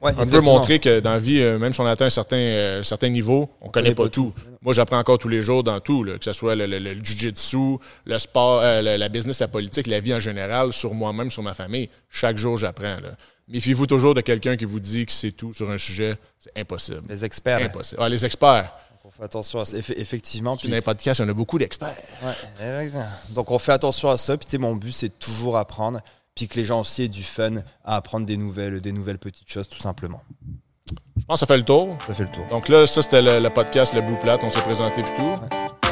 On 0.00 0.26
peut 0.26 0.40
montrer 0.40 0.78
que 0.80 1.00
dans 1.00 1.12
la 1.12 1.18
vie, 1.18 1.40
euh, 1.40 1.58
même 1.58 1.72
si 1.72 1.80
on 1.80 1.86
atteint 1.86 2.06
un 2.06 2.10
certain, 2.10 2.36
euh, 2.36 2.82
certain 2.82 3.08
niveau, 3.08 3.48
on, 3.60 3.66
ne 3.66 3.72
connaît, 3.72 3.94
pas, 3.94 4.08
tout. 4.08 4.32
Moi, 4.62 4.74
j'apprends 4.74 4.98
encore 4.98 5.18
tous 5.18 5.28
les 5.28 5.42
jours 5.42 5.62
dans 5.62 5.80
tout, 5.80 6.04
que 6.04 6.24
ce 6.24 6.32
soit 6.32 6.54
le, 6.54 6.66
le, 6.66 6.94
jiu-jitsu, 6.94 7.78
le 8.04 8.18
sport, 8.18 8.60
euh, 8.62 8.82
la 8.82 9.08
business, 9.08 9.40
la 9.40 9.48
politique, 9.48 9.86
la 9.86 10.00
vie 10.00 10.14
en 10.14 10.20
général, 10.20 10.72
sur 10.72 10.92
moi-même, 10.94 11.30
sur 11.30 11.42
ma 11.42 11.54
famille. 11.54 11.88
Chaque 12.10 12.36
jour, 12.36 12.58
j'apprends. 12.58 12.96
Méfiez-vous 13.48 13.86
toujours 13.86 14.14
de 14.14 14.22
quelqu'un 14.22 14.56
qui 14.56 14.64
vous 14.64 14.80
dit 14.80 15.06
que 15.06 15.12
c'est 15.12 15.32
tout 15.32 15.52
sur 15.52 15.70
un 15.70 15.78
sujet. 15.78 16.16
C'est 16.38 16.58
impossible. 16.58 17.02
Les 17.08 17.24
experts. 17.24 17.62
Impossible. 17.62 18.00
Ah, 18.02 18.08
les 18.08 18.24
experts. 18.24 18.72
on 19.04 19.10
fait 19.10 19.22
attention 19.22 19.60
à 19.60 19.66
ça. 19.66 19.76
effectivement. 19.76 20.56
Puis... 20.56 20.68
Dans 20.68 20.74
les 20.74 20.80
podcasts, 20.80 21.20
en 21.20 21.28
a 21.28 21.34
beaucoup 21.34 21.58
d'experts. 21.58 21.94
Ouais, 22.22 22.90
Donc, 23.30 23.50
on 23.50 23.58
fait 23.58 23.72
attention 23.72 24.10
à 24.10 24.16
ça. 24.16 24.36
Puis, 24.36 24.58
mon 24.58 24.74
but, 24.74 24.92
c'est 24.92 25.18
toujours 25.18 25.58
apprendre. 25.58 26.00
Puis 26.34 26.48
que 26.48 26.56
les 26.56 26.64
gens 26.64 26.80
aussi 26.80 27.04
aient 27.04 27.08
du 27.08 27.22
fun 27.22 27.56
à 27.84 27.96
apprendre 27.96 28.26
des 28.26 28.36
nouvelles, 28.36 28.80
des 28.80 28.92
nouvelles 28.92 29.18
petites 29.18 29.48
choses, 29.48 29.68
tout 29.68 29.78
simplement. 29.78 30.22
Je 31.16 31.24
pense 31.26 31.40
que 31.40 31.40
ça 31.40 31.46
fait 31.46 31.56
le 31.56 31.64
tour. 31.64 31.96
Ça 32.06 32.14
fait 32.14 32.24
le 32.24 32.28
tour. 32.30 32.44
Donc 32.50 32.68
là, 32.68 32.86
ça, 32.86 33.02
c'était 33.02 33.22
le, 33.22 33.48
podcast 33.50 33.94
Le 33.94 34.02
Bout 34.02 34.16
Plate. 34.16 34.42
On 34.42 34.50
s'est 34.50 34.62
présenté 34.62 35.02
puis 35.02 35.12
tout. 35.18 35.34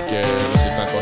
c'est 0.08 1.01